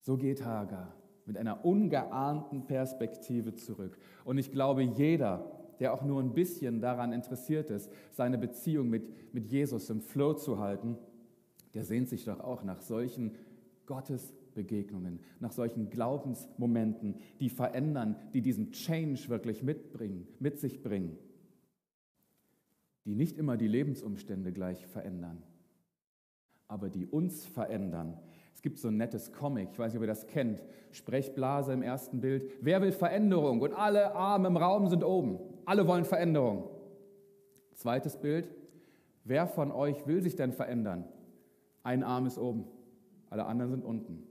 So 0.00 0.16
geht 0.16 0.44
Hagar 0.44 0.92
mit 1.24 1.36
einer 1.38 1.64
ungeahnten 1.64 2.66
Perspektive 2.66 3.54
zurück. 3.54 3.96
Und 4.24 4.38
ich 4.38 4.50
glaube, 4.50 4.82
jeder, 4.82 5.48
der 5.78 5.94
auch 5.94 6.02
nur 6.02 6.20
ein 6.20 6.34
bisschen 6.34 6.80
daran 6.80 7.12
interessiert 7.12 7.70
ist, 7.70 7.92
seine 8.10 8.38
Beziehung 8.38 8.90
mit, 8.90 9.32
mit 9.32 9.46
Jesus 9.46 9.88
im 9.88 10.00
Flow 10.00 10.34
zu 10.34 10.58
halten, 10.58 10.98
der 11.74 11.84
sehnt 11.84 12.08
sich 12.08 12.24
doch 12.24 12.40
auch 12.40 12.64
nach 12.64 12.80
solchen 12.80 13.36
Gottesbegegnungen, 13.86 15.20
nach 15.38 15.52
solchen 15.52 15.90
Glaubensmomenten, 15.90 17.20
die 17.38 17.50
verändern, 17.50 18.16
die 18.32 18.42
diesen 18.42 18.72
Change 18.72 19.28
wirklich 19.28 19.62
mitbringen, 19.62 20.26
mit 20.40 20.58
sich 20.58 20.82
bringen, 20.82 21.16
die 23.04 23.14
nicht 23.14 23.38
immer 23.38 23.56
die 23.56 23.68
Lebensumstände 23.68 24.52
gleich 24.52 24.88
verändern, 24.88 25.40
aber 26.68 26.90
die 26.90 27.06
uns 27.06 27.46
verändern, 27.46 28.18
es 28.54 28.62
gibt 28.62 28.78
so 28.78 28.88
ein 28.88 28.96
nettes 28.96 29.32
Comic, 29.32 29.70
ich 29.72 29.78
weiß 29.78 29.92
nicht, 29.92 29.98
ob 29.98 30.04
ihr 30.04 30.08
das 30.08 30.26
kennt. 30.26 30.62
Sprechblase 30.90 31.72
im 31.72 31.82
ersten 31.82 32.20
Bild. 32.20 32.50
Wer 32.60 32.80
will 32.80 32.92
Veränderung? 32.92 33.60
Und 33.60 33.74
alle 33.74 34.14
Arme 34.14 34.46
im 34.46 34.56
Raum 34.56 34.88
sind 34.88 35.02
oben. 35.02 35.40
Alle 35.64 35.86
wollen 35.88 36.04
Veränderung. 36.04 36.70
Zweites 37.74 38.16
Bild. 38.16 38.48
Wer 39.24 39.46
von 39.46 39.72
euch 39.72 40.06
will 40.06 40.22
sich 40.22 40.36
denn 40.36 40.52
verändern? 40.52 41.04
Ein 41.82 42.02
Arm 42.02 42.26
ist 42.26 42.38
oben, 42.38 42.66
alle 43.28 43.44
anderen 43.44 43.70
sind 43.70 43.84
unten. 43.84 44.22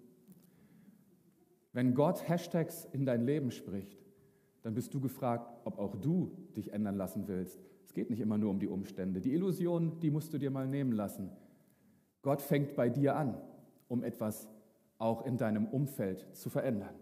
Wenn 1.72 1.96
Gott 1.96 2.28
Hashtags 2.28 2.86
in 2.91 3.06
dein 3.06 3.26
Leben 3.26 3.52
spricht, 3.52 4.06
dann 4.62 4.76
bist 4.76 4.93
du 4.93 5.02
gefragt, 5.02 5.52
ob 5.65 5.78
auch 5.80 5.96
du 5.96 6.32
dich 6.56 6.72
ändern 6.72 6.96
lassen 6.96 7.28
willst. 7.28 7.60
Es 7.86 7.93
geht 7.93 8.10
nicht 8.10 8.22
immer 8.22 8.38
nur 8.38 8.50
um 8.50 8.60
die 8.60 8.67
Umstände. 8.67 9.22
Die 9.22 9.34
Illusion, 9.34 10.00
die 10.00 10.12
musst 10.12 10.34
du 10.34 10.38
dir 10.38 10.52
mal 10.52 10.67
nehmen 10.67 10.93
lassen. 10.93 11.32
Gott 12.24 12.42
fängt 12.42 12.76
bei 12.76 12.90
dir 12.90 13.16
an 13.16 13.38
um 13.94 14.04
etwas 14.04 14.50
auch 14.98 15.24
in 15.24 15.38
deinem 15.38 15.68
Umfeld 15.68 16.26
zu 16.36 16.50
verändern. 16.50 16.96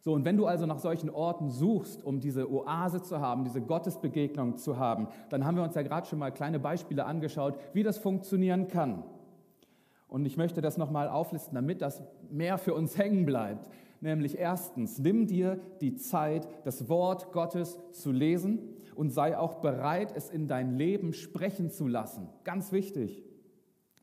So, 0.00 0.12
und 0.14 0.24
wenn 0.24 0.36
du 0.36 0.46
also 0.46 0.66
nach 0.66 0.80
solchen 0.80 1.10
Orten 1.10 1.48
suchst, 1.50 2.04
um 2.04 2.18
diese 2.18 2.50
Oase 2.50 3.02
zu 3.02 3.20
haben, 3.20 3.44
diese 3.44 3.60
Gottesbegegnung 3.60 4.56
zu 4.56 4.78
haben, 4.78 5.08
dann 5.28 5.44
haben 5.44 5.56
wir 5.56 5.62
uns 5.62 5.76
ja 5.76 5.82
gerade 5.82 6.06
schon 6.06 6.18
mal 6.18 6.32
kleine 6.32 6.58
Beispiele 6.58 7.04
angeschaut, 7.04 7.58
wie 7.72 7.84
das 7.84 7.98
funktionieren 7.98 8.66
kann. 8.66 9.04
Und 10.08 10.24
ich 10.24 10.36
möchte 10.36 10.60
das 10.60 10.76
nochmal 10.76 11.08
auflisten, 11.08 11.54
damit 11.54 11.82
das 11.82 12.02
mehr 12.30 12.58
für 12.58 12.74
uns 12.74 12.98
hängen 12.98 13.26
bleibt. 13.26 13.68
Nämlich 14.00 14.38
erstens, 14.38 14.98
nimm 14.98 15.26
dir 15.26 15.60
die 15.80 15.96
Zeit, 15.96 16.48
das 16.64 16.88
Wort 16.88 17.32
Gottes 17.32 17.78
zu 17.92 18.10
lesen 18.10 18.60
und 18.96 19.10
sei 19.10 19.36
auch 19.36 19.56
bereit, 19.56 20.12
es 20.16 20.30
in 20.30 20.48
dein 20.48 20.76
Leben 20.76 21.12
sprechen 21.12 21.70
zu 21.70 21.86
lassen. 21.86 22.28
Ganz 22.44 22.72
wichtig. 22.72 23.27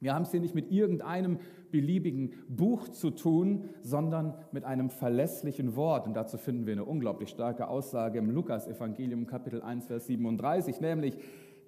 Wir 0.05 0.13
haben 0.13 0.21
es 0.21 0.29
hier 0.29 0.39
nicht 0.39 0.53
mit 0.53 0.71
irgendeinem 0.71 1.39
beliebigen 1.71 2.35
Buch 2.47 2.89
zu 2.89 3.09
tun, 3.09 3.69
sondern 3.81 4.37
mit 4.51 4.63
einem 4.63 4.91
verlässlichen 4.91 5.75
Wort. 5.75 6.05
Und 6.05 6.13
dazu 6.13 6.37
finden 6.37 6.67
wir 6.67 6.73
eine 6.73 6.85
unglaublich 6.85 7.29
starke 7.29 7.67
Aussage 7.67 8.19
im 8.19 8.29
Lukas-Evangelium, 8.29 9.25
Kapitel 9.25 9.63
1, 9.63 9.87
Vers 9.87 10.05
37, 10.05 10.79
nämlich, 10.79 11.17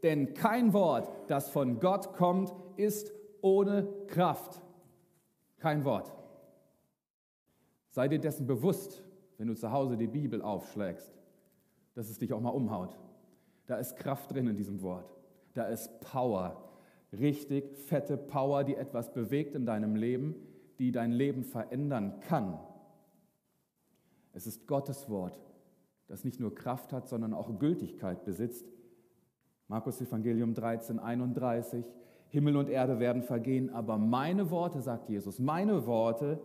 denn 0.03 0.35
kein 0.35 0.71
Wort, 0.73 1.09
das 1.25 1.49
von 1.49 1.79
Gott 1.79 2.13
kommt, 2.13 2.53
ist 2.75 3.11
ohne 3.41 3.87
Kraft. 4.05 4.61
Kein 5.57 5.83
Wort. 5.83 6.13
Sei 7.89 8.07
dir 8.07 8.19
dessen 8.19 8.45
bewusst, 8.45 9.03
wenn 9.39 9.47
du 9.47 9.55
zu 9.55 9.71
Hause 9.71 9.97
die 9.97 10.05
Bibel 10.05 10.43
aufschlägst, 10.43 11.11
dass 11.95 12.07
es 12.07 12.19
dich 12.19 12.31
auch 12.33 12.41
mal 12.41 12.51
umhaut. 12.51 12.99
Da 13.65 13.77
ist 13.77 13.95
Kraft 13.95 14.31
drin 14.31 14.45
in 14.45 14.55
diesem 14.55 14.83
Wort. 14.83 15.11
Da 15.55 15.63
ist 15.63 15.99
Power 16.01 16.66
richtig 17.11 17.77
fette 17.77 18.17
Power, 18.17 18.63
die 18.63 18.75
etwas 18.75 19.13
bewegt 19.13 19.55
in 19.55 19.65
deinem 19.65 19.95
Leben, 19.95 20.35
die 20.79 20.91
dein 20.91 21.11
Leben 21.11 21.43
verändern 21.43 22.19
kann. 22.21 22.59
Es 24.33 24.45
ist 24.45 24.67
Gottes 24.67 25.09
Wort, 25.09 25.39
das 26.07 26.23
nicht 26.23 26.39
nur 26.39 26.53
Kraft 26.53 26.93
hat, 26.93 27.07
sondern 27.07 27.33
auch 27.33 27.57
Gültigkeit 27.59 28.23
besitzt. 28.23 28.65
Markus 29.67 29.99
Evangelium 29.99 30.53
13, 30.53 30.99
31. 30.99 31.83
Himmel 32.29 32.57
und 32.57 32.69
Erde 32.69 32.99
werden 32.99 33.23
vergehen, 33.23 33.69
aber 33.69 33.97
meine 33.97 34.51
Worte, 34.51 34.81
sagt 34.81 35.09
Jesus, 35.09 35.39
meine 35.39 35.85
Worte 35.85 36.39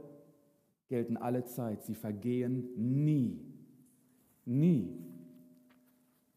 gelten 0.89 1.17
alle 1.17 1.45
Zeit. 1.45 1.83
Sie 1.83 1.95
vergehen 1.95 2.69
nie. 2.77 3.41
Nie. 4.45 4.99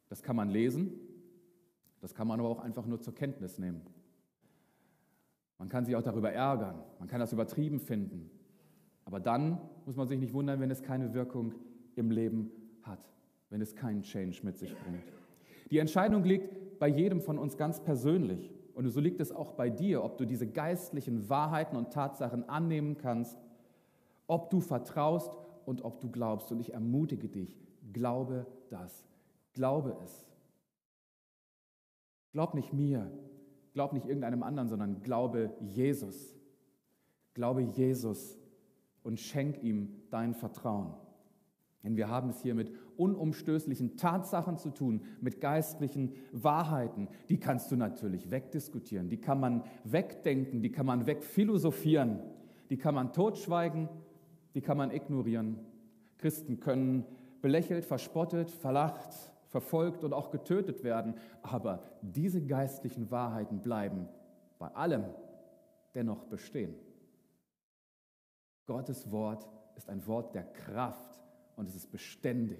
Das 0.10 0.24
kann 0.24 0.36
man 0.36 0.50
lesen, 0.50 0.94
das 2.02 2.14
kann 2.14 2.28
man 2.28 2.40
aber 2.40 2.50
auch 2.50 2.60
einfach 2.60 2.86
nur 2.86 3.02
zur 3.02 3.16
Kenntnis 3.16 3.58
nehmen. 3.58 3.82
Man 5.66 5.70
kann 5.72 5.84
sich 5.84 5.96
auch 5.96 6.04
darüber 6.04 6.32
ärgern, 6.32 6.76
man 7.00 7.08
kann 7.08 7.20
das 7.20 7.34
übertrieben 7.34 7.80
finden. 7.80 8.30
Aber 9.04 9.20
dann 9.20 9.60
muss 9.88 9.96
man 9.96 10.08
sich 10.08 10.20
nicht 10.20 10.32
wundern, 10.32 10.60
wenn 10.60 10.70
es 10.70 10.84
keine 10.84 11.16
Wirkung 11.16 11.56
im 11.96 12.12
Leben 12.12 12.52
hat, 12.84 13.00
wenn 13.50 13.62
es 13.62 13.76
keinen 13.76 14.04
Change 14.04 14.42
mit 14.44 14.60
sich 14.60 14.76
bringt. 14.76 15.02
Die 15.72 15.80
Entscheidung 15.80 16.24
liegt 16.24 16.78
bei 16.78 16.88
jedem 16.88 17.20
von 17.20 17.40
uns 17.40 17.58
ganz 17.58 17.80
persönlich. 17.80 18.54
Und 18.76 18.88
so 18.90 19.00
liegt 19.00 19.20
es 19.20 19.32
auch 19.32 19.54
bei 19.54 19.72
dir, 19.72 20.04
ob 20.04 20.20
du 20.20 20.26
diese 20.26 20.46
geistlichen 20.46 21.30
Wahrheiten 21.30 21.76
und 21.76 21.92
Tatsachen 21.92 22.48
annehmen 22.48 23.00
kannst, 23.00 23.36
ob 24.28 24.52
du 24.52 24.60
vertraust 24.60 25.32
und 25.66 25.84
ob 25.84 26.00
du 26.00 26.12
glaubst. 26.12 26.52
Und 26.52 26.60
ich 26.60 26.76
ermutige 26.76 27.28
dich, 27.28 27.58
glaube 27.92 28.46
das. 28.70 29.04
Glaube 29.54 29.98
es. 30.04 30.28
Glaub 32.34 32.54
nicht 32.54 32.72
mir, 32.72 33.10
glaub 33.76 33.92
nicht 33.92 34.06
irgendeinem 34.06 34.42
anderen, 34.42 34.70
sondern 34.70 35.04
glaube 35.04 35.54
Jesus. 35.60 36.34
Glaube 37.34 37.62
Jesus 37.62 38.40
und 39.04 39.20
schenk 39.20 39.62
ihm 39.62 40.02
dein 40.10 40.34
Vertrauen. 40.34 40.94
Denn 41.84 41.98
wir 41.98 42.08
haben 42.08 42.30
es 42.30 42.42
hier 42.42 42.56
mit 42.56 42.72
unumstößlichen 42.96 43.98
Tatsachen 43.98 44.58
zu 44.58 44.70
tun, 44.70 45.02
mit 45.20 45.42
geistlichen 45.42 46.14
Wahrheiten. 46.32 47.10
Die 47.28 47.38
kannst 47.38 47.70
du 47.70 47.76
natürlich 47.76 48.32
wegdiskutieren, 48.32 49.10
die 49.10 49.20
kann 49.20 49.42
man 49.42 49.64
wegdenken, 49.84 50.62
die 50.62 50.72
kann 50.72 50.86
man 50.86 51.06
wegphilosophieren, 51.06 52.22
die 52.70 52.78
kann 52.78 52.96
man 52.96 53.12
totschweigen, 53.12 53.90
die 54.56 54.62
kann 54.62 54.78
man 54.78 54.90
ignorieren. 54.90 55.60
Christen 56.18 56.62
können 56.62 57.04
belächelt, 57.42 57.84
verspottet, 57.84 58.50
verlacht, 58.50 59.35
verfolgt 59.56 60.04
und 60.04 60.12
auch 60.12 60.32
getötet 60.32 60.84
werden, 60.84 61.14
aber 61.42 61.82
diese 62.02 62.46
geistlichen 62.46 63.10
Wahrheiten 63.10 63.62
bleiben 63.62 64.10
bei 64.60 64.68
allem 64.76 65.06
dennoch 65.94 66.26
bestehen. 66.26 66.76
Gottes 68.66 69.10
Wort 69.12 69.48
ist 69.78 69.88
ein 69.88 70.06
Wort 70.08 70.36
der 70.36 70.44
Kraft 70.44 71.22
und 71.56 71.70
es 71.70 71.76
ist 71.76 71.90
beständig. 71.90 72.60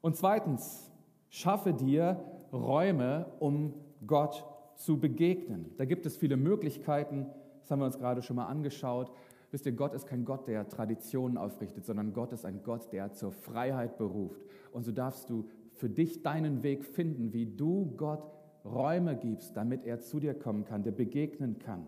Und 0.00 0.16
zweitens, 0.16 0.90
schaffe 1.28 1.72
dir 1.72 2.20
Räume, 2.52 3.26
um 3.38 3.74
Gott 4.08 4.44
zu 4.74 4.98
begegnen. 4.98 5.70
Da 5.76 5.84
gibt 5.84 6.04
es 6.04 6.16
viele 6.16 6.36
Möglichkeiten, 6.36 7.30
das 7.60 7.70
haben 7.70 7.78
wir 7.78 7.86
uns 7.86 7.98
gerade 7.98 8.22
schon 8.22 8.34
mal 8.34 8.46
angeschaut. 8.46 9.12
Wisst 9.56 9.64
ihr, 9.64 9.72
Gott 9.72 9.94
ist 9.94 10.06
kein 10.06 10.26
Gott, 10.26 10.48
der 10.48 10.68
Traditionen 10.68 11.38
aufrichtet, 11.38 11.86
sondern 11.86 12.12
Gott 12.12 12.30
ist 12.30 12.44
ein 12.44 12.62
Gott, 12.62 12.92
der 12.92 13.14
zur 13.14 13.32
Freiheit 13.32 13.96
beruft. 13.96 14.44
Und 14.70 14.84
so 14.84 14.92
darfst 14.92 15.30
du 15.30 15.48
für 15.72 15.88
dich 15.88 16.22
deinen 16.22 16.62
Weg 16.62 16.84
finden, 16.84 17.32
wie 17.32 17.46
du 17.46 17.94
Gott 17.96 18.30
Räume 18.66 19.16
gibst, 19.16 19.56
damit 19.56 19.86
er 19.86 20.00
zu 20.00 20.20
dir 20.20 20.34
kommen 20.34 20.66
kann, 20.66 20.82
der 20.82 20.90
begegnen 20.90 21.58
kann. 21.58 21.86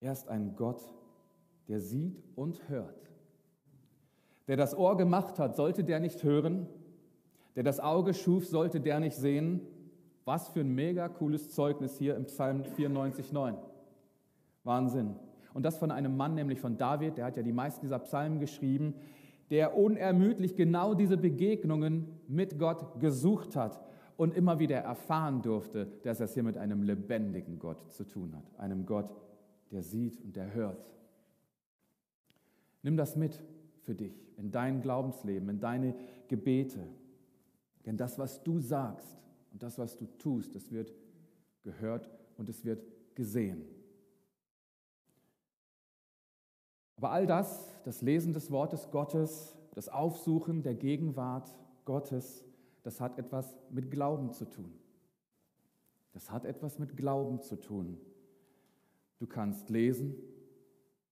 Er 0.00 0.12
ist 0.12 0.28
ein 0.28 0.54
Gott, 0.54 0.82
der 1.66 1.80
sieht 1.80 2.22
und 2.34 2.68
hört. 2.68 3.10
Der 4.48 4.58
das 4.58 4.76
Ohr 4.76 4.98
gemacht 4.98 5.38
hat, 5.38 5.56
sollte 5.56 5.82
der 5.82 5.98
nicht 5.98 6.24
hören? 6.24 6.66
Der 7.54 7.62
das 7.62 7.80
Auge 7.80 8.12
schuf, 8.12 8.46
sollte 8.46 8.82
der 8.82 9.00
nicht 9.00 9.16
sehen? 9.16 9.62
Was 10.26 10.48
für 10.48 10.60
ein 10.60 10.74
mega 10.74 11.08
cooles 11.08 11.52
Zeugnis 11.52 11.96
hier 11.96 12.16
im 12.16 12.26
Psalm 12.26 12.64
94,9. 12.64 13.56
Wahnsinn. 14.66 15.16
Und 15.54 15.62
das 15.62 15.78
von 15.78 15.90
einem 15.90 16.16
Mann, 16.16 16.34
nämlich 16.34 16.60
von 16.60 16.76
David, 16.76 17.16
der 17.16 17.24
hat 17.24 17.36
ja 17.36 17.42
die 17.42 17.52
meisten 17.52 17.80
dieser 17.80 17.98
Psalmen 18.00 18.40
geschrieben, 18.40 18.94
der 19.50 19.76
unermüdlich 19.76 20.56
genau 20.56 20.94
diese 20.94 21.16
Begegnungen 21.16 22.08
mit 22.28 22.58
Gott 22.58 23.00
gesucht 23.00 23.56
hat 23.56 23.80
und 24.16 24.34
immer 24.34 24.58
wieder 24.58 24.76
erfahren 24.78 25.42
durfte, 25.42 25.86
dass 26.02 26.20
er 26.20 26.24
es 26.24 26.34
hier 26.34 26.42
mit 26.42 26.58
einem 26.58 26.82
lebendigen 26.82 27.58
Gott 27.58 27.90
zu 27.90 28.04
tun 28.04 28.34
hat, 28.36 28.58
einem 28.58 28.86
Gott, 28.86 29.14
der 29.70 29.82
sieht 29.82 30.20
und 30.22 30.36
der 30.36 30.52
hört. 30.54 30.92
Nimm 32.82 32.96
das 32.96 33.16
mit 33.16 33.42
für 33.82 33.94
dich, 33.94 34.14
in 34.36 34.50
dein 34.50 34.80
Glaubensleben, 34.80 35.48
in 35.48 35.60
deine 35.60 35.94
Gebete. 36.28 36.86
Denn 37.84 37.96
das, 37.96 38.18
was 38.18 38.42
du 38.42 38.58
sagst 38.58 39.16
und 39.52 39.62
das, 39.62 39.78
was 39.78 39.96
du 39.96 40.06
tust, 40.18 40.54
das 40.54 40.70
wird 40.70 40.92
gehört 41.62 42.10
und 42.36 42.48
es 42.48 42.64
wird 42.64 42.84
gesehen. 43.14 43.64
Aber 46.96 47.10
all 47.10 47.26
das, 47.26 47.68
das 47.84 48.02
Lesen 48.02 48.32
des 48.32 48.50
Wortes 48.50 48.90
Gottes, 48.90 49.54
das 49.74 49.88
Aufsuchen 49.88 50.62
der 50.62 50.74
Gegenwart 50.74 51.54
Gottes, 51.84 52.44
das 52.82 53.00
hat 53.00 53.18
etwas 53.18 53.54
mit 53.70 53.90
Glauben 53.90 54.32
zu 54.32 54.46
tun. 54.46 54.72
Das 56.12 56.30
hat 56.30 56.46
etwas 56.46 56.78
mit 56.78 56.96
Glauben 56.96 57.42
zu 57.42 57.60
tun. 57.60 57.98
Du 59.18 59.26
kannst 59.26 59.68
lesen 59.68 60.14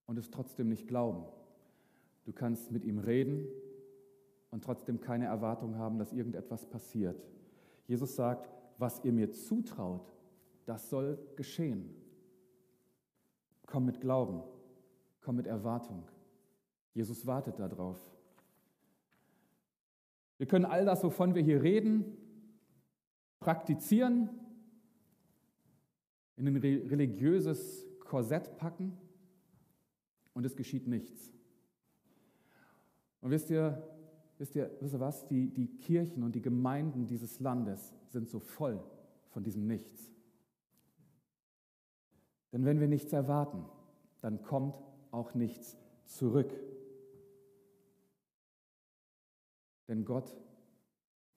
und 0.06 0.18
es 0.18 0.30
trotzdem 0.30 0.68
nicht 0.68 0.86
glauben. 0.88 1.24
Du 2.24 2.32
kannst 2.32 2.70
mit 2.70 2.84
ihm 2.84 2.98
reden 2.98 3.46
und 4.50 4.64
trotzdem 4.64 5.00
keine 5.00 5.26
Erwartung 5.26 5.76
haben, 5.76 5.98
dass 5.98 6.12
irgendetwas 6.12 6.64
passiert. 6.64 7.22
Jesus 7.86 8.16
sagt, 8.16 8.48
was 8.78 9.04
ihr 9.04 9.12
mir 9.12 9.30
zutraut, 9.30 10.10
das 10.64 10.88
soll 10.88 11.18
geschehen. 11.36 11.94
Komm 13.66 13.84
mit 13.84 14.00
Glauben, 14.00 14.42
komm 15.24 15.36
mit 15.36 15.46
Erwartung. 15.46 16.04
Jesus 16.92 17.26
wartet 17.26 17.58
darauf. 17.58 17.98
Wir 20.36 20.46
können 20.46 20.66
all 20.66 20.84
das, 20.84 21.02
wovon 21.02 21.34
wir 21.34 21.42
hier 21.42 21.62
reden, 21.62 22.04
praktizieren, 23.40 24.28
in 26.36 26.46
ein 26.46 26.56
religiöses 26.56 27.86
Korsett 28.00 28.56
packen 28.58 28.96
und 30.34 30.44
es 30.44 30.56
geschieht 30.56 30.86
nichts. 30.86 31.32
Und 33.20 33.30
wisst 33.30 33.50
ihr, 33.50 33.82
wisst 34.38 34.54
ihr, 34.56 34.70
wisst 34.80 34.94
ihr 34.94 35.00
was? 35.00 35.26
Die, 35.26 35.48
die 35.48 35.68
Kirchen 35.78 36.22
und 36.22 36.34
die 36.34 36.42
Gemeinden 36.42 37.06
dieses 37.06 37.40
Landes 37.40 37.94
sind 38.08 38.28
so 38.28 38.40
voll 38.40 38.82
von 39.30 39.42
diesem 39.42 39.66
Nichts. 39.66 40.12
Denn 42.52 42.64
wenn 42.64 42.78
wir 42.78 42.88
nichts 42.88 43.12
erwarten, 43.12 43.64
dann 44.20 44.42
kommt 44.42 44.74
auch 45.14 45.34
nichts 45.34 45.76
zurück. 46.04 46.52
Denn 49.88 50.04
Gott 50.04 50.36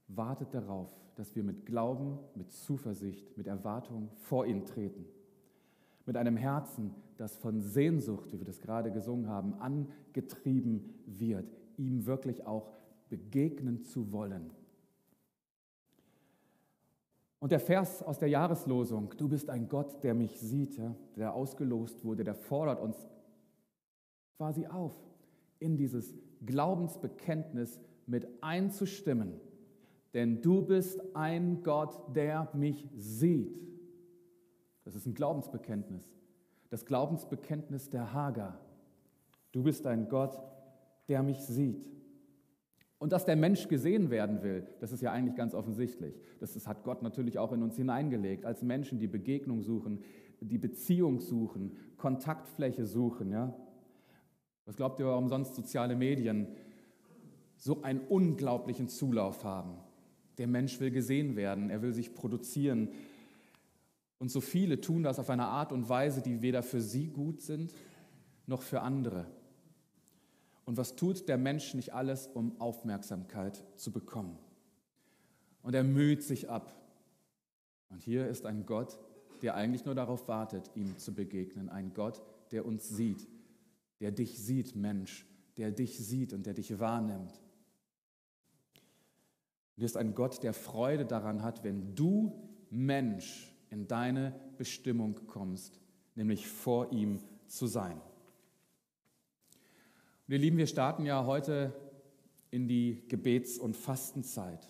wartet 0.08 0.54
darauf, 0.54 0.90
dass 1.16 1.36
wir 1.36 1.44
mit 1.44 1.66
Glauben, 1.66 2.20
mit 2.36 2.52
Zuversicht, 2.52 3.38
mit 3.38 3.48
Erwartung 3.48 4.10
vor 4.16 4.46
ihn 4.46 4.66
treten. 4.66 5.06
Mit 6.06 6.16
einem 6.16 6.38
Herzen, 6.38 6.94
das 7.18 7.38
von 7.38 7.62
Sehnsucht, 7.62 8.32
wie 8.32 8.40
wir 8.40 8.46
das 8.46 8.60
gerade 8.60 8.92
gesungen 8.92 9.28
haben, 9.28 9.54
angetrieben 9.56 10.94
wird 11.06 11.58
ihm 11.78 12.06
wirklich 12.06 12.46
auch 12.46 12.72
begegnen 13.10 13.84
zu 13.84 14.12
wollen. 14.12 14.52
Und 17.40 17.52
der 17.52 17.60
Vers 17.60 18.02
aus 18.02 18.18
der 18.18 18.30
Jahreslosung, 18.30 19.14
du 19.16 19.30
bist 19.30 19.50
ein 19.50 19.70
Gott, 19.70 20.04
der 20.04 20.16
mich 20.16 20.40
sieht, 20.40 20.82
der 21.16 21.34
ausgelost 21.34 22.04
wurde, 22.04 22.24
der 22.24 22.34
fordert 22.34 22.80
uns 22.80 23.06
quasi 24.38 24.68
auf, 24.68 24.94
in 25.60 25.78
dieses 25.78 26.14
Glaubensbekenntnis 26.46 27.80
mit 28.06 28.28
einzustimmen. 28.42 29.34
Denn 30.14 30.42
du 30.42 30.62
bist 30.62 31.02
ein 31.16 31.64
Gott, 31.64 32.16
der 32.16 32.50
mich 32.54 32.88
sieht. 32.96 33.60
Das 34.86 34.96
ist 34.96 35.06
ein 35.06 35.14
Glaubensbekenntnis. 35.14 36.16
Das 36.70 36.86
Glaubensbekenntnis 36.86 37.90
der 37.90 38.14
Hager. 38.14 38.60
Du 39.52 39.64
bist 39.64 39.86
ein 39.86 40.08
Gott, 40.08 40.40
der 41.10 41.24
mich 41.24 41.40
sieht. 41.40 41.86
Und 43.00 43.12
dass 43.12 43.26
der 43.26 43.36
Mensch 43.36 43.68
gesehen 43.68 44.10
werden 44.10 44.42
will, 44.42 44.66
das 44.80 44.92
ist 44.92 45.02
ja 45.02 45.12
eigentlich 45.12 45.36
ganz 45.36 45.54
offensichtlich. 45.54 46.20
Das, 46.40 46.54
das 46.54 46.68
hat 46.68 46.84
Gott 46.84 47.04
natürlich 47.04 47.38
auch 47.38 47.54
in 47.54 47.62
uns 47.62 47.76
hineingelegt, 47.76 48.46
als 48.46 48.64
Menschen, 48.64 49.00
die 49.00 49.08
Begegnung 49.08 49.62
suchen, 49.62 50.00
die 50.40 50.58
Beziehung 50.58 51.20
suchen, 51.20 51.76
Kontaktfläche 51.98 52.86
suchen. 52.86 53.32
Ja? 53.32 53.54
Was 54.68 54.76
glaubt 54.76 55.00
ihr, 55.00 55.06
warum 55.06 55.30
sonst 55.30 55.56
soziale 55.56 55.96
Medien 55.96 56.46
so 57.56 57.82
einen 57.84 58.02
unglaublichen 58.02 58.90
Zulauf 58.90 59.46
haben? 59.46 59.78
Der 60.38 60.46
Mensch 60.46 60.82
will 60.82 60.92
gesehen 60.92 61.38
werden, 61.38 61.70
er 61.70 61.82
will 61.82 61.94
sich 61.94 62.14
produzieren. 62.14 62.90
Und 64.20 64.30
so 64.30 64.42
viele 64.42 64.82
tun 64.82 65.04
das 65.04 65.20
auf 65.20 65.30
eine 65.30 65.46
Art 65.46 65.72
und 65.72 65.88
Weise, 65.88 66.22
die 66.22 66.42
weder 66.42 66.64
für 66.64 66.82
sie 66.82 67.08
gut 67.08 67.42
sind, 67.42 67.74
noch 68.46 68.62
für 68.62 68.82
andere. 68.82 69.26
Und 70.66 70.76
was 70.76 70.98
tut 70.98 71.30
der 71.30 71.38
Mensch 71.38 71.74
nicht 71.74 71.94
alles, 71.94 72.28
um 72.28 72.60
Aufmerksamkeit 72.60 73.64
zu 73.78 73.94
bekommen? 73.94 74.38
Und 75.64 75.76
er 75.76 75.86
müht 75.86 76.24
sich 76.24 76.50
ab. 76.50 76.74
Und 77.90 78.02
hier 78.02 78.28
ist 78.28 78.46
ein 78.46 78.66
Gott, 78.66 79.00
der 79.42 79.56
eigentlich 79.56 79.86
nur 79.86 79.96
darauf 79.96 80.28
wartet, 80.28 80.70
ihm 80.76 80.98
zu 80.98 81.14
begegnen. 81.14 81.70
Ein 81.70 81.94
Gott, 81.94 82.22
der 82.52 82.66
uns 82.66 82.90
sieht, 82.90 83.28
der 84.00 84.12
dich 84.12 84.38
sieht, 84.38 84.76
Mensch, 84.76 85.26
der 85.58 85.72
dich 85.72 85.98
sieht 85.98 86.34
und 86.34 86.46
der 86.46 86.54
dich 86.54 86.80
wahrnimmt. 86.80 87.34
Du 89.76 89.82
bist 89.82 89.98
ein 89.98 90.16
Gott, 90.16 90.44
der 90.44 90.54
Freude 90.54 91.06
daran 91.06 91.44
hat, 91.44 91.64
wenn 91.64 91.96
du 91.96 92.34
Mensch 92.70 93.54
in 93.70 93.88
deine 93.88 94.40
Bestimmung 94.58 95.28
kommst, 95.28 95.80
nämlich 96.16 96.48
vor 96.48 96.92
ihm 96.92 97.20
zu 97.48 97.68
sein. 97.68 98.02
Und 100.28 100.34
ihr 100.34 100.40
Lieben, 100.40 100.58
wir 100.58 100.68
starten 100.68 101.06
ja 101.06 101.26
heute 101.26 101.74
in 102.52 102.68
die 102.68 103.04
Gebets- 103.08 103.58
und 103.58 103.76
Fastenzeit. 103.76 104.68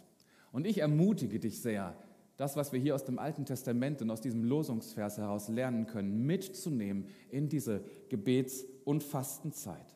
Und 0.52 0.66
ich 0.66 0.80
ermutige 0.80 1.40
dich 1.40 1.62
sehr, 1.62 1.96
das, 2.38 2.56
was 2.56 2.72
wir 2.72 2.80
hier 2.80 2.94
aus 2.94 3.04
dem 3.04 3.18
Alten 3.18 3.46
Testament 3.46 4.02
und 4.02 4.12
aus 4.12 4.22
diesem 4.22 4.44
Losungsvers 4.44 5.18
heraus 5.18 5.50
lernen 5.50 5.88
können, 5.88 6.26
mitzunehmen 6.26 7.08
in 7.30 7.50
diese 7.50 7.84
Gebets- 8.10 8.66
und 8.86 9.04
Fastenzeit. 9.04 9.96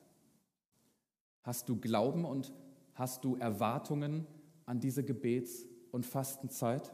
Hast 1.44 1.70
du 1.70 1.80
Glauben 1.80 2.26
und 2.26 2.52
hast 2.96 3.24
du 3.24 3.36
Erwartungen 3.36 4.26
an 4.66 4.80
diese 4.80 5.04
Gebets- 5.04 5.68
und 5.92 6.06
Fastenzeit? 6.06 6.92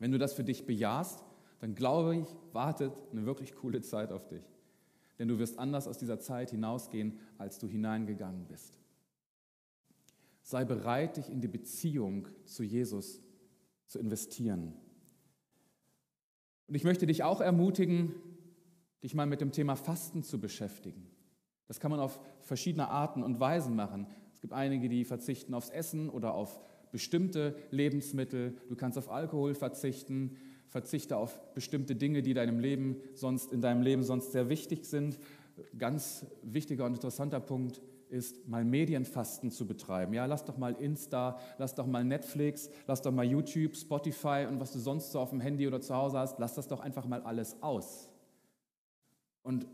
Wenn 0.00 0.10
du 0.10 0.18
das 0.18 0.32
für 0.32 0.44
dich 0.44 0.66
bejahst, 0.66 1.24
dann 1.60 1.74
glaube 1.74 2.16
ich, 2.16 2.26
wartet 2.52 2.92
eine 3.12 3.26
wirklich 3.26 3.54
coole 3.54 3.80
Zeit 3.80 4.10
auf 4.12 4.26
dich. 4.26 4.42
Denn 5.18 5.28
du 5.28 5.38
wirst 5.38 5.58
anders 5.58 5.86
aus 5.86 5.98
dieser 5.98 6.18
Zeit 6.18 6.50
hinausgehen, 6.50 7.18
als 7.38 7.58
du 7.58 7.68
hineingegangen 7.68 8.46
bist. 8.46 8.78
Sei 10.42 10.64
bereit, 10.64 11.16
dich 11.16 11.28
in 11.30 11.40
die 11.40 11.48
Beziehung 11.48 12.26
zu 12.46 12.64
Jesus 12.64 13.20
zu 13.90 13.98
investieren. 13.98 14.72
Und 16.68 16.76
ich 16.76 16.84
möchte 16.84 17.06
dich 17.06 17.24
auch 17.24 17.40
ermutigen, 17.40 18.14
dich 19.02 19.14
mal 19.14 19.26
mit 19.26 19.40
dem 19.40 19.50
Thema 19.50 19.74
Fasten 19.74 20.22
zu 20.22 20.40
beschäftigen. 20.40 21.10
Das 21.66 21.80
kann 21.80 21.90
man 21.90 21.98
auf 21.98 22.20
verschiedene 22.40 22.88
Arten 22.88 23.24
und 23.24 23.40
Weisen 23.40 23.74
machen. 23.74 24.06
Es 24.32 24.40
gibt 24.40 24.52
einige, 24.52 24.88
die 24.88 25.04
verzichten 25.04 25.54
aufs 25.54 25.70
Essen 25.70 26.08
oder 26.08 26.34
auf 26.34 26.60
bestimmte 26.92 27.56
Lebensmittel. 27.72 28.56
Du 28.68 28.76
kannst 28.76 28.96
auf 28.96 29.10
Alkohol 29.10 29.54
verzichten, 29.54 30.36
verzichte 30.68 31.16
auf 31.16 31.40
bestimmte 31.54 31.96
Dinge, 31.96 32.22
die 32.22 32.32
deinem 32.32 32.60
Leben 32.60 32.96
sonst 33.14 33.52
in 33.52 33.60
deinem 33.60 33.82
Leben 33.82 34.04
sonst 34.04 34.30
sehr 34.30 34.48
wichtig 34.48 34.84
sind. 34.84 35.18
Ganz 35.78 36.26
wichtiger 36.42 36.86
und 36.86 36.94
interessanter 36.94 37.40
Punkt 37.40 37.82
ist, 38.10 38.46
mal 38.48 38.64
Medienfasten 38.64 39.50
zu 39.50 39.66
betreiben. 39.66 40.12
Ja, 40.12 40.26
lass 40.26 40.44
doch 40.44 40.58
mal 40.58 40.74
Insta, 40.74 41.38
lass 41.58 41.74
doch 41.74 41.86
mal 41.86 42.04
Netflix, 42.04 42.70
lass 42.86 43.02
doch 43.02 43.12
mal 43.12 43.24
YouTube, 43.24 43.76
Spotify 43.76 44.46
und 44.48 44.60
was 44.60 44.72
du 44.72 44.78
sonst 44.78 45.12
so 45.12 45.20
auf 45.20 45.30
dem 45.30 45.40
Handy 45.40 45.66
oder 45.66 45.80
zu 45.80 45.94
Hause 45.94 46.18
hast, 46.18 46.38
lass 46.38 46.54
das 46.54 46.68
doch 46.68 46.80
einfach 46.80 47.06
mal 47.06 47.22
alles 47.22 47.62
aus. 47.62 48.10
Und 49.42 49.66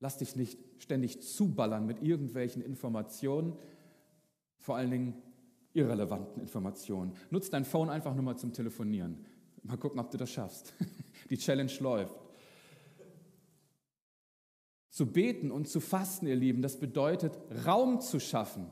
lass 0.00 0.18
dich 0.18 0.36
nicht 0.36 0.58
ständig 0.78 1.22
zuballern 1.22 1.86
mit 1.86 2.02
irgendwelchen 2.02 2.62
Informationen, 2.62 3.56
vor 4.58 4.76
allen 4.76 4.90
Dingen 4.90 5.14
irrelevanten 5.72 6.40
Informationen. 6.42 7.12
Nutz 7.30 7.50
dein 7.50 7.64
Phone 7.64 7.88
einfach 7.88 8.14
nur 8.14 8.24
mal 8.24 8.36
zum 8.36 8.52
Telefonieren. 8.52 9.24
Mal 9.62 9.76
gucken, 9.76 10.00
ob 10.00 10.10
du 10.10 10.18
das 10.18 10.30
schaffst. 10.30 10.74
Die 11.30 11.38
Challenge 11.38 11.72
läuft. 11.80 12.19
Zu 14.90 15.06
beten 15.06 15.50
und 15.50 15.68
zu 15.68 15.80
fasten, 15.80 16.26
ihr 16.26 16.36
Lieben, 16.36 16.62
das 16.62 16.78
bedeutet 16.78 17.38
Raum 17.64 18.00
zu 18.00 18.18
schaffen. 18.20 18.70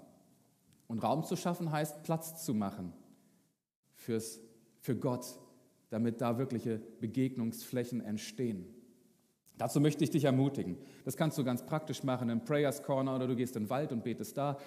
Und 0.88 1.02
Raum 1.02 1.24
zu 1.24 1.36
schaffen 1.36 1.70
heißt 1.70 2.02
Platz 2.02 2.44
zu 2.44 2.54
machen 2.54 2.92
fürs, 3.94 4.40
für 4.80 4.96
Gott, 4.96 5.38
damit 5.90 6.20
da 6.20 6.38
wirkliche 6.38 6.80
Begegnungsflächen 7.00 8.00
entstehen. 8.00 8.66
Dazu 9.58 9.80
möchte 9.80 10.04
ich 10.04 10.10
dich 10.10 10.24
ermutigen. 10.24 10.76
Das 11.04 11.16
kannst 11.16 11.36
du 11.36 11.44
ganz 11.44 11.66
praktisch 11.66 12.02
machen 12.04 12.28
im 12.30 12.44
Prayers 12.44 12.82
Corner 12.82 13.16
oder 13.16 13.26
du 13.26 13.36
gehst 13.36 13.56
in 13.56 13.64
den 13.64 13.70
Wald 13.70 13.92
und 13.92 14.04
betest 14.04 14.36
da. 14.36 14.58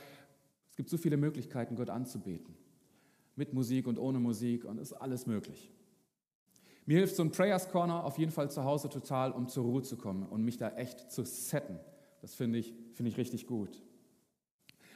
Es 0.70 0.76
gibt 0.76 0.90
so 0.90 0.98
viele 0.98 1.18
Möglichkeiten, 1.18 1.76
Gott 1.76 1.90
anzubeten. 1.90 2.56
Mit 3.36 3.54
Musik 3.54 3.88
und 3.88 3.98
ohne 3.98 4.20
Musik 4.20 4.66
und 4.66 4.78
es 4.78 4.92
ist 4.92 4.98
alles 4.98 5.26
möglich. 5.26 5.72
Mir 6.86 6.98
hilft 6.98 7.16
so 7.16 7.24
ein 7.24 7.32
Prayers 7.32 7.70
Corner 7.70 8.04
auf 8.04 8.18
jeden 8.18 8.32
Fall 8.32 8.50
zu 8.50 8.64
Hause 8.64 8.90
total, 8.90 9.32
um 9.32 9.48
zur 9.48 9.66
Ruhe 9.66 9.82
zu 9.82 9.98
kommen 9.98 10.26
und 10.26 10.44
mich 10.44 10.58
da 10.58 10.70
echt 10.70 11.12
zu 11.12 11.24
setten. 11.24 11.80
Das 12.22 12.34
finde 12.34 12.60
ich, 12.60 12.74
find 12.94 13.08
ich 13.08 13.18
richtig 13.18 13.48
gut. 13.48 13.82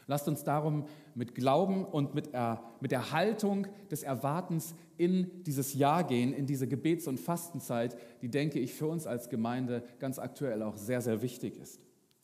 Lasst 0.08 0.28
uns 0.28 0.43
darum 0.43 0.86
mit 1.15 1.34
Glauben 1.34 1.84
und 1.84 2.13
mit, 2.13 2.30
äh, 2.34 2.56
mit 2.80 2.91
der 2.91 3.12
Haltung 3.12 3.67
des 3.89 4.04
Erwartens 4.04 4.76
in 4.98 5.43
dieses 5.43 5.74
Jahr 5.74 6.04
gehen, 6.04 6.32
in 6.32 6.45
diese 6.45 6.67
Gebets- 6.67 7.08
und 7.08 7.19
Fastenzeit, 7.19 7.98
die, 8.21 8.30
denke 8.30 8.60
ich, 8.60 8.74
für 8.74 8.88
uns 8.88 9.08
als 9.08 9.30
Gemeinde 9.30 9.84
ganz 10.00 10.19
aktuell 10.19 10.62
auch 10.62 10.78
sehr, 10.78 11.02
sehr 11.02 11.21
wichtig 11.24 11.58
ist. 11.58 11.80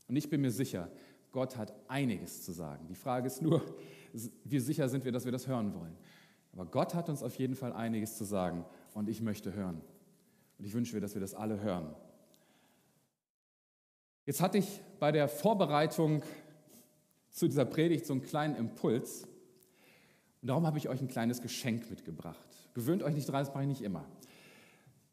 Und 0.07 0.15
ich 0.15 0.29
bin 0.29 0.41
mir 0.41 0.51
sicher, 0.51 0.89
Gott 1.31 1.57
hat 1.57 1.73
einiges 1.87 2.43
zu 2.43 2.51
sagen. 2.51 2.85
Die 2.87 2.95
Frage 2.95 3.27
ist 3.27 3.41
nur, 3.41 3.63
wie 4.43 4.59
sicher 4.59 4.87
sind 4.87 5.03
wir, 5.05 5.11
dass 5.11 5.25
wir 5.25 5.31
das 5.31 5.47
hören 5.47 5.73
wollen. 5.73 5.97
Aber 6.53 6.65
Gott 6.65 6.93
hat 6.93 7.09
uns 7.09 7.23
auf 7.23 7.35
jeden 7.35 7.55
Fall 7.55 7.73
einiges 7.73 8.17
zu 8.17 8.25
sagen 8.25 8.65
und 8.93 9.09
ich 9.09 9.21
möchte 9.21 9.53
hören. 9.53 9.81
Und 10.57 10.65
ich 10.65 10.73
wünsche 10.73 10.93
mir, 10.95 11.01
dass 11.01 11.13
wir 11.13 11.21
das 11.21 11.33
alle 11.33 11.61
hören. 11.61 11.93
Jetzt 14.25 14.41
hatte 14.41 14.57
ich 14.57 14.81
bei 14.99 15.11
der 15.11 15.27
Vorbereitung 15.27 16.23
zu 17.31 17.47
dieser 17.47 17.65
Predigt 17.65 18.05
so 18.05 18.13
einen 18.13 18.21
kleinen 18.21 18.55
Impuls. 18.55 19.23
Und 20.41 20.47
darum 20.47 20.65
habe 20.65 20.77
ich 20.77 20.89
euch 20.89 21.01
ein 21.01 21.07
kleines 21.07 21.41
Geschenk 21.41 21.89
mitgebracht. 21.89 22.37
Gewöhnt 22.73 23.03
euch 23.03 23.15
nicht 23.15 23.27
dran, 23.27 23.43
das 23.43 23.53
mache 23.53 23.63
ich 23.63 23.69
nicht 23.69 23.81
immer. 23.81 24.05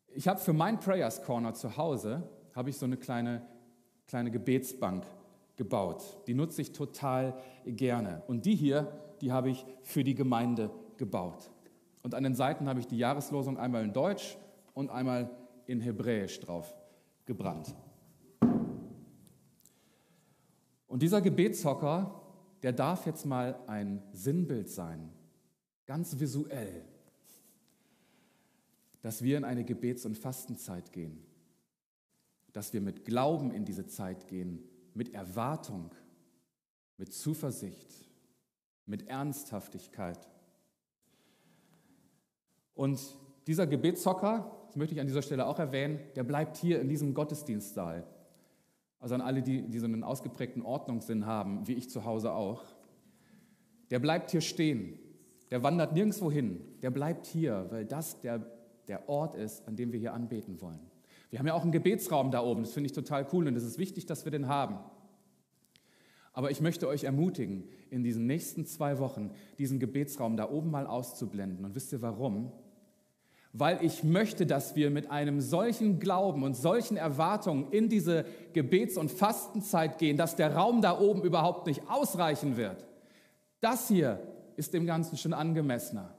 Ich 0.08 0.28
habe 0.28 0.40
für 0.40 0.52
mein 0.52 0.80
Prayers 0.80 1.22
Corner 1.22 1.54
zu 1.54 1.76
Hause 1.76 2.28
habe 2.54 2.70
ich 2.70 2.76
so 2.76 2.86
eine 2.86 2.96
kleine, 2.96 3.46
kleine 4.06 4.30
Gebetsbank 4.30 5.04
gebaut. 5.56 6.02
Die 6.26 6.34
nutze 6.34 6.62
ich 6.62 6.72
total 6.72 7.40
gerne. 7.64 8.22
Und 8.26 8.46
die 8.46 8.54
hier, 8.54 8.92
die 9.20 9.32
habe 9.32 9.50
ich 9.50 9.64
für 9.82 10.04
die 10.04 10.14
Gemeinde 10.14 10.70
gebaut. 10.96 11.50
Und 12.02 12.14
an 12.14 12.22
den 12.22 12.34
Seiten 12.34 12.68
habe 12.68 12.80
ich 12.80 12.86
die 12.86 12.98
Jahreslosung 12.98 13.58
einmal 13.58 13.84
in 13.84 13.92
Deutsch 13.92 14.36
und 14.74 14.90
einmal 14.90 15.30
in 15.66 15.80
Hebräisch 15.80 16.40
drauf 16.40 16.74
gebrannt. 17.26 17.74
Und 20.86 21.02
dieser 21.02 21.20
Gebetshocker, 21.20 22.22
der 22.62 22.72
darf 22.72 23.06
jetzt 23.06 23.26
mal 23.26 23.58
ein 23.66 24.02
Sinnbild 24.12 24.68
sein, 24.68 25.12
ganz 25.86 26.18
visuell, 26.18 26.84
dass 29.02 29.22
wir 29.22 29.36
in 29.36 29.44
eine 29.44 29.64
Gebets- 29.64 30.06
und 30.06 30.16
Fastenzeit 30.16 30.92
gehen, 30.92 31.22
dass 32.52 32.72
wir 32.72 32.80
mit 32.80 33.04
Glauben 33.04 33.50
in 33.50 33.64
diese 33.64 33.86
Zeit 33.86 34.26
gehen, 34.26 34.64
mit 34.94 35.14
Erwartung, 35.14 35.90
mit 36.96 37.12
Zuversicht, 37.12 38.08
mit 38.86 39.06
Ernsthaftigkeit. 39.08 40.28
Und 42.78 43.00
dieser 43.48 43.66
Gebetshocker, 43.66 44.52
das 44.68 44.76
möchte 44.76 44.94
ich 44.94 45.00
an 45.00 45.08
dieser 45.08 45.22
Stelle 45.22 45.48
auch 45.48 45.58
erwähnen, 45.58 45.98
der 46.14 46.22
bleibt 46.22 46.56
hier 46.56 46.80
in 46.80 46.88
diesem 46.88 47.12
Gottesdienstsaal. 47.12 48.06
Also 49.00 49.16
an 49.16 49.20
alle, 49.20 49.42
die, 49.42 49.62
die 49.62 49.80
so 49.80 49.86
einen 49.86 50.04
ausgeprägten 50.04 50.62
Ordnungssinn 50.62 51.26
haben, 51.26 51.66
wie 51.66 51.72
ich 51.72 51.90
zu 51.90 52.04
Hause 52.04 52.32
auch. 52.32 52.62
Der 53.90 53.98
bleibt 53.98 54.30
hier 54.30 54.40
stehen. 54.40 54.96
Der 55.50 55.64
wandert 55.64 55.92
nirgendwo 55.92 56.30
hin. 56.30 56.60
Der 56.80 56.92
bleibt 56.92 57.26
hier, 57.26 57.66
weil 57.70 57.84
das 57.84 58.20
der, 58.20 58.46
der 58.86 59.08
Ort 59.08 59.34
ist, 59.34 59.66
an 59.66 59.74
dem 59.74 59.90
wir 59.90 59.98
hier 59.98 60.14
anbeten 60.14 60.60
wollen. 60.60 60.78
Wir 61.30 61.40
haben 61.40 61.48
ja 61.48 61.54
auch 61.54 61.64
einen 61.64 61.72
Gebetsraum 61.72 62.30
da 62.30 62.44
oben. 62.44 62.62
Das 62.62 62.74
finde 62.74 62.86
ich 62.86 62.92
total 62.92 63.26
cool 63.32 63.48
und 63.48 63.56
es 63.56 63.64
ist 63.64 63.78
wichtig, 63.78 64.06
dass 64.06 64.24
wir 64.24 64.30
den 64.30 64.46
haben. 64.46 64.78
Aber 66.32 66.52
ich 66.52 66.60
möchte 66.60 66.86
euch 66.86 67.02
ermutigen, 67.02 67.64
in 67.90 68.04
diesen 68.04 68.26
nächsten 68.26 68.66
zwei 68.66 69.00
Wochen 69.00 69.32
diesen 69.58 69.80
Gebetsraum 69.80 70.36
da 70.36 70.48
oben 70.48 70.70
mal 70.70 70.86
auszublenden. 70.86 71.64
Und 71.64 71.74
wisst 71.74 71.92
ihr 71.92 72.02
warum? 72.02 72.52
Weil 73.58 73.84
ich 73.84 74.04
möchte, 74.04 74.46
dass 74.46 74.76
wir 74.76 74.88
mit 74.88 75.10
einem 75.10 75.40
solchen 75.40 75.98
Glauben 75.98 76.44
und 76.44 76.54
solchen 76.54 76.96
Erwartungen 76.96 77.72
in 77.72 77.88
diese 77.88 78.24
Gebets- 78.52 78.96
und 78.96 79.10
Fastenzeit 79.10 79.98
gehen, 79.98 80.16
dass 80.16 80.36
der 80.36 80.54
Raum 80.54 80.80
da 80.80 81.00
oben 81.00 81.24
überhaupt 81.24 81.66
nicht 81.66 81.82
ausreichen 81.88 82.56
wird. 82.56 82.86
Das 83.60 83.88
hier 83.88 84.20
ist 84.54 84.74
dem 84.74 84.86
Ganzen 84.86 85.16
schon 85.16 85.32
angemessener. 85.32 86.14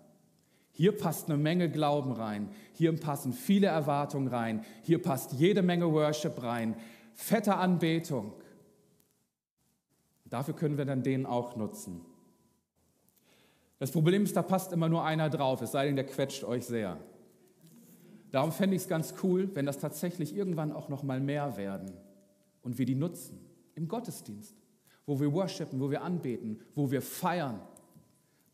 Hier 0.73 0.97
passt 0.97 1.29
eine 1.29 1.37
Menge 1.37 1.69
Glauben 1.69 2.11
rein, 2.11 2.49
hier 2.73 2.93
passen 2.97 3.31
viele 3.31 3.67
Erwartungen 3.67 4.27
rein, 4.27 4.65
hier 4.83 5.01
passt 5.01 5.31
jede 5.31 5.61
Menge 5.61 5.89
Worship 5.93 6.43
rein, 6.43 6.75
fette 7.15 7.55
Anbetung. 7.55 8.33
Dafür 10.25 10.55
können 10.55 10.77
wir 10.77 10.85
dann 10.85 11.03
den 11.03 11.25
auch 11.25 11.55
nutzen. 11.55 12.01
Das 13.77 13.91
Problem 13.91 14.23
ist, 14.23 14.35
da 14.35 14.41
passt 14.41 14.73
immer 14.73 14.89
nur 14.89 15.05
einer 15.05 15.29
drauf, 15.29 15.61
es 15.61 15.71
sei 15.71 15.85
denn, 15.85 15.95
der 15.95 16.05
quetscht 16.05 16.43
euch 16.43 16.65
sehr. 16.65 16.97
Darum 18.31 18.51
fände 18.51 18.75
ich 18.75 18.83
es 18.83 18.87
ganz 18.87 19.15
cool, 19.23 19.49
wenn 19.53 19.65
das 19.65 19.79
tatsächlich 19.79 20.35
irgendwann 20.35 20.71
auch 20.71 20.89
noch 20.89 21.03
mal 21.03 21.19
mehr 21.19 21.57
werden 21.57 21.91
und 22.61 22.77
wir 22.77 22.85
die 22.85 22.95
nutzen 22.95 23.39
im 23.75 23.87
Gottesdienst, 23.87 24.55
wo 25.05 25.19
wir 25.19 25.33
worshipen, 25.33 25.79
wo 25.79 25.89
wir 25.89 26.03
anbeten, 26.03 26.59
wo 26.75 26.91
wir 26.91 27.01
feiern. 27.01 27.59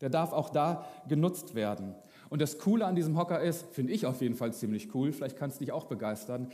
Der 0.00 0.08
darf 0.08 0.32
auch 0.32 0.50
da 0.50 0.86
genutzt 1.08 1.54
werden. 1.54 1.94
Und 2.28 2.40
das 2.40 2.58
Coole 2.58 2.86
an 2.86 2.96
diesem 2.96 3.16
Hocker 3.16 3.40
ist, 3.40 3.66
finde 3.72 3.92
ich 3.92 4.06
auf 4.06 4.20
jeden 4.20 4.34
Fall 4.34 4.52
ziemlich 4.52 4.94
cool, 4.94 5.12
vielleicht 5.12 5.36
kann 5.36 5.50
es 5.50 5.58
dich 5.58 5.72
auch 5.72 5.84
begeistern. 5.84 6.50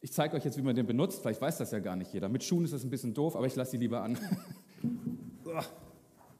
Ich 0.00 0.12
zeige 0.12 0.36
euch 0.36 0.44
jetzt, 0.44 0.58
wie 0.58 0.62
man 0.62 0.76
den 0.76 0.86
benutzt, 0.86 1.22
vielleicht 1.22 1.40
weiß 1.40 1.58
das 1.58 1.70
ja 1.70 1.78
gar 1.78 1.96
nicht 1.96 2.12
jeder. 2.12 2.28
Mit 2.28 2.44
Schuhen 2.44 2.64
ist 2.64 2.74
das 2.74 2.84
ein 2.84 2.90
bisschen 2.90 3.14
doof, 3.14 3.36
aber 3.36 3.46
ich 3.46 3.56
lasse 3.56 3.72
sie 3.72 3.78
lieber 3.78 4.02
an. 4.02 4.18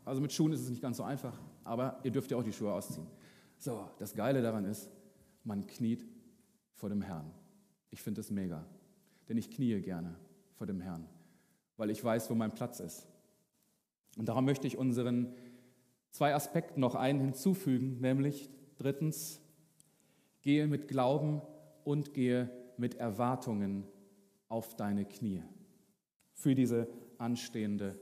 Also 0.06 0.20
mit 0.20 0.32
Schuhen 0.32 0.52
ist 0.52 0.60
es 0.60 0.68
nicht 0.68 0.82
ganz 0.82 0.98
so 0.98 1.02
einfach, 1.02 1.32
aber 1.62 1.98
ihr 2.02 2.10
dürft 2.10 2.30
ja 2.30 2.36
auch 2.36 2.42
die 2.42 2.52
Schuhe 2.52 2.72
ausziehen. 2.72 3.06
So, 3.58 3.88
das 3.98 4.14
Geile 4.14 4.42
daran 4.42 4.66
ist, 4.66 4.90
man 5.44 5.66
kniet 5.66 6.06
vor 6.72 6.88
dem 6.88 7.02
Herrn. 7.02 7.30
Ich 7.90 8.02
finde 8.02 8.20
es 8.20 8.30
mega, 8.30 8.64
denn 9.28 9.36
ich 9.36 9.50
kniee 9.50 9.80
gerne 9.80 10.16
vor 10.54 10.66
dem 10.66 10.80
Herrn, 10.80 11.06
weil 11.76 11.90
ich 11.90 12.02
weiß, 12.02 12.30
wo 12.30 12.34
mein 12.34 12.54
Platz 12.54 12.80
ist. 12.80 13.06
Und 14.16 14.28
darum 14.28 14.44
möchte 14.44 14.66
ich 14.66 14.76
unseren 14.76 15.34
zwei 16.10 16.34
Aspekten 16.34 16.80
noch 16.80 16.94
einen 16.94 17.20
hinzufügen, 17.20 18.00
nämlich 18.00 18.50
drittens, 18.76 19.40
gehe 20.42 20.66
mit 20.66 20.88
Glauben 20.88 21.40
und 21.84 22.14
gehe 22.14 22.50
mit 22.76 22.96
Erwartungen 22.96 23.84
auf 24.48 24.76
deine 24.76 25.04
Knie 25.04 25.42
für 26.32 26.54
diese 26.54 26.88
anstehende 27.18 27.98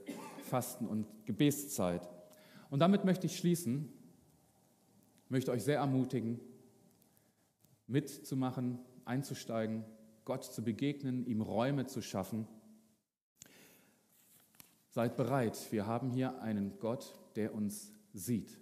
Fasten- 0.49 0.87
und 0.87 1.07
Gebetszeit. 1.25 2.09
Und 2.69 2.79
damit 2.79 3.05
möchte 3.05 3.27
ich 3.27 3.37
schließen, 3.37 3.91
möchte 5.29 5.51
euch 5.51 5.63
sehr 5.63 5.77
ermutigen, 5.77 6.39
mitzumachen, 7.87 8.79
einzusteigen, 9.05 9.83
Gott 10.25 10.43
zu 10.43 10.63
begegnen, 10.63 11.25
ihm 11.25 11.41
Räume 11.41 11.85
zu 11.85 12.01
schaffen. 12.01 12.47
Seid 14.89 15.17
bereit, 15.17 15.71
wir 15.71 15.85
haben 15.85 16.11
hier 16.11 16.41
einen 16.41 16.77
Gott, 16.79 17.13
der 17.35 17.53
uns 17.53 17.91
sieht. 18.13 18.59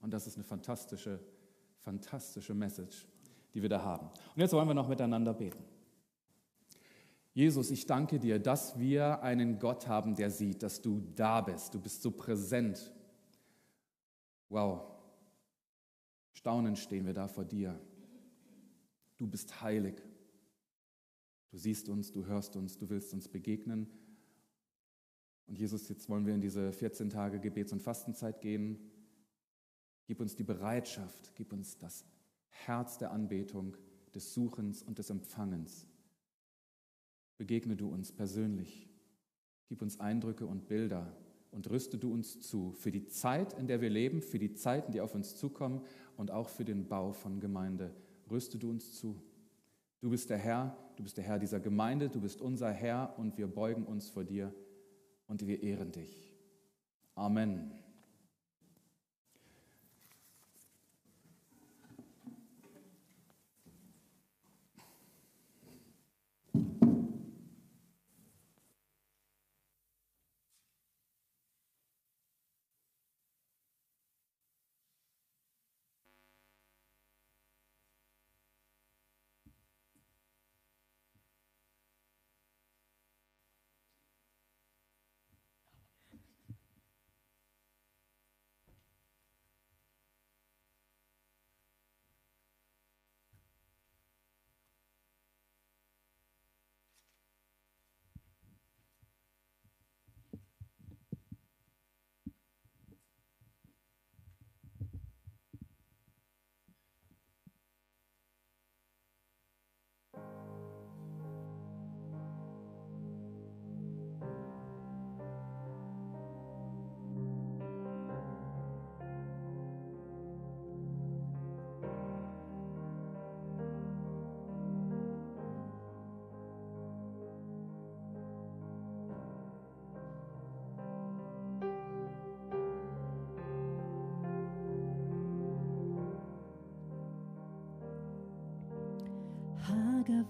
Und 0.00 0.12
das 0.12 0.26
ist 0.26 0.36
eine 0.36 0.44
fantastische, 0.44 1.20
fantastische 1.78 2.54
Message, 2.54 3.06
die 3.52 3.62
wir 3.62 3.68
da 3.68 3.82
haben. 3.82 4.06
Und 4.06 4.40
jetzt 4.40 4.52
wollen 4.52 4.68
wir 4.68 4.74
noch 4.74 4.88
miteinander 4.88 5.34
beten. 5.34 5.62
Jesus, 7.32 7.70
ich 7.70 7.86
danke 7.86 8.18
dir, 8.18 8.38
dass 8.38 8.78
wir 8.78 9.22
einen 9.22 9.58
Gott 9.58 9.86
haben, 9.86 10.14
der 10.14 10.30
sieht, 10.30 10.62
dass 10.62 10.82
du 10.82 11.00
da 11.14 11.40
bist. 11.40 11.74
Du 11.74 11.80
bist 11.80 12.02
so 12.02 12.10
präsent. 12.10 12.92
Wow. 14.48 14.82
Staunend 16.32 16.78
stehen 16.78 17.06
wir 17.06 17.14
da 17.14 17.28
vor 17.28 17.44
dir. 17.44 17.78
Du 19.20 19.26
bist 19.26 19.60
heilig. 19.60 19.96
Du 21.50 21.58
siehst 21.58 21.90
uns, 21.90 22.10
du 22.10 22.24
hörst 22.24 22.56
uns, 22.56 22.78
du 22.78 22.88
willst 22.88 23.12
uns 23.12 23.28
begegnen. 23.28 23.86
Und 25.46 25.58
Jesus, 25.58 25.90
jetzt 25.90 26.08
wollen 26.08 26.24
wir 26.24 26.34
in 26.34 26.40
diese 26.40 26.72
14 26.72 27.10
Tage 27.10 27.38
Gebets- 27.38 27.74
und 27.74 27.82
Fastenzeit 27.82 28.40
gehen. 28.40 28.78
Gib 30.06 30.20
uns 30.20 30.36
die 30.36 30.42
Bereitschaft, 30.42 31.34
gib 31.34 31.52
uns 31.52 31.76
das 31.76 32.06
Herz 32.48 32.96
der 32.96 33.10
Anbetung, 33.10 33.76
des 34.14 34.32
Suchens 34.32 34.82
und 34.82 34.98
des 34.98 35.10
Empfangens. 35.10 35.86
Begegne 37.36 37.76
du 37.76 37.88
uns 37.88 38.12
persönlich. 38.12 38.88
Gib 39.68 39.82
uns 39.82 40.00
Eindrücke 40.00 40.46
und 40.46 40.66
Bilder 40.66 41.14
und 41.50 41.68
rüste 41.68 41.98
du 41.98 42.10
uns 42.10 42.40
zu 42.40 42.72
für 42.72 42.90
die 42.90 43.06
Zeit, 43.06 43.52
in 43.58 43.66
der 43.66 43.82
wir 43.82 43.90
leben, 43.90 44.22
für 44.22 44.38
die 44.38 44.54
Zeiten, 44.54 44.92
die 44.92 45.02
auf 45.02 45.14
uns 45.14 45.36
zukommen 45.36 45.84
und 46.16 46.30
auch 46.30 46.48
für 46.48 46.64
den 46.64 46.88
Bau 46.88 47.12
von 47.12 47.38
Gemeinde. 47.38 47.94
Rüste 48.30 48.58
du 48.58 48.70
uns 48.70 48.94
zu. 48.94 49.20
Du 50.00 50.10
bist 50.10 50.30
der 50.30 50.38
Herr, 50.38 50.76
du 50.96 51.02
bist 51.02 51.16
der 51.16 51.24
Herr 51.24 51.38
dieser 51.38 51.60
Gemeinde, 51.60 52.08
du 52.08 52.20
bist 52.20 52.40
unser 52.40 52.70
Herr 52.70 53.18
und 53.18 53.36
wir 53.36 53.46
beugen 53.46 53.84
uns 53.84 54.08
vor 54.08 54.24
dir 54.24 54.54
und 55.26 55.46
wir 55.46 55.62
ehren 55.62 55.92
dich. 55.92 56.32
Amen. 57.14 57.79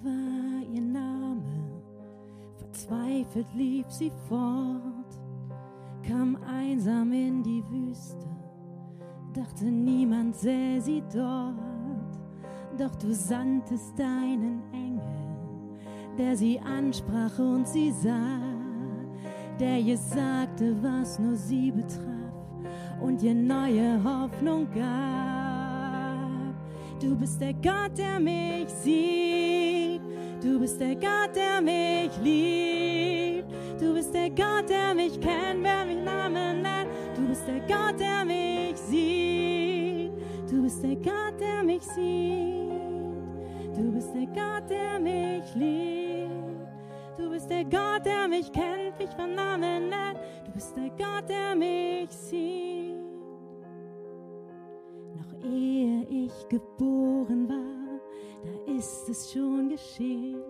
War 0.03 0.63
ihr 0.73 0.83
Name, 0.83 1.43
verzweifelt 2.59 3.49
lief 3.55 3.87
sie 3.89 4.13
fort, 4.29 5.19
kam 6.07 6.39
einsam 6.47 7.13
in 7.13 7.43
die 7.43 7.65
Wüste, 7.69 8.29
dachte 9.35 9.65
niemand 9.65 10.37
sähe 10.37 10.81
sie 10.81 11.03
dort, 11.13 11.57
doch 12.79 12.95
du 12.97 13.13
sandtest 13.13 13.99
deinen 13.99 14.63
Engel, 14.73 15.03
der 16.17 16.37
sie 16.37 16.61
ansprach 16.61 17.37
und 17.41 17.67
sie 17.67 17.91
sah, 17.91 18.39
der 19.59 19.81
ihr 19.81 19.99
sagte, 19.99 20.81
was 20.83 21.19
nur 21.19 21.35
sie 21.35 21.73
betraf 21.73 22.05
und 23.01 23.23
ihr 23.23 23.35
neue 23.35 23.99
Hoffnung 24.05 24.69
gab. 24.73 26.55
Du 27.01 27.17
bist 27.17 27.41
der 27.41 27.55
Gott, 27.55 27.99
der 27.99 28.21
mich 28.21 28.69
sieht. 28.69 29.50
Du 30.43 30.59
bist 30.59 30.81
der 30.81 30.95
Gott, 30.95 31.35
der 31.35 31.61
mich 31.61 32.17
liebt. 32.23 33.51
Du 33.81 33.95
bist 33.95 34.15
der 34.15 34.31
Gott, 34.31 34.69
der 34.69 34.95
mich 34.95 35.21
kennt, 35.21 35.63
wer 35.63 35.85
mich 35.85 36.03
Namen 36.03 36.63
nennt. 36.63 36.91
Du 37.15 37.27
bist 37.29 37.47
der 37.47 37.61
Gott, 37.61 38.01
der 38.01 38.25
mich 38.25 38.77
sieht. 38.77 40.13
Du 40.51 40.63
bist 40.63 40.83
der 40.83 40.97
Gott, 40.97 41.39
der 41.39 41.63
mich 41.63 41.83
sieht. 41.83 42.71
Du 43.77 43.93
bist 43.93 44.15
der 44.15 44.27
Gott, 44.27 44.71
der 44.71 44.99
mich 44.99 45.55
liebt. 45.55 46.31
Du 47.19 47.31
bist 47.31 47.51
der 47.51 47.65
Gott, 47.65 48.05
der 48.05 48.29
mich 48.29 48.51
kennt, 48.53 48.99
mich 48.99 49.11
von 49.11 49.35
Namen 49.35 49.91
nennt. 49.91 50.19
Du 50.47 50.53
bist 50.53 50.75
der 50.77 50.89
Gott, 50.91 51.29
der 51.29 51.55
mich 51.55 52.11
sieht 52.11 53.11
ehe 55.45 56.07
ich 56.09 56.49
geboren 56.49 57.49
war, 57.49 57.70
ist 58.81 59.11
es 59.11 59.31
schon 59.31 59.69
geschehen. 59.69 60.41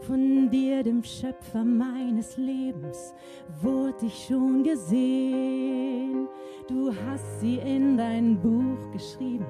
Von 0.00 0.50
dir, 0.50 0.82
dem 0.82 1.00
Schöpfer 1.04 1.64
meines 1.64 2.36
Lebens, 2.36 3.14
wurde 3.62 4.06
ich 4.06 4.26
schon 4.26 4.64
gesehen. 4.64 6.26
Du 6.66 6.92
hast 7.06 7.40
sie 7.40 7.58
in 7.58 7.96
dein 7.96 8.36
Buch 8.40 8.90
geschrieben, 8.92 9.46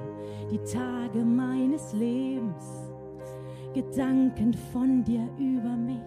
die 0.51 0.59
Tage 0.59 1.25
meines 1.25 1.95
Lebens. 1.95 2.67
Gedanken 3.73 4.53
von 4.71 5.03
dir 5.03 5.27
über 5.39 5.75
mich 5.75 6.03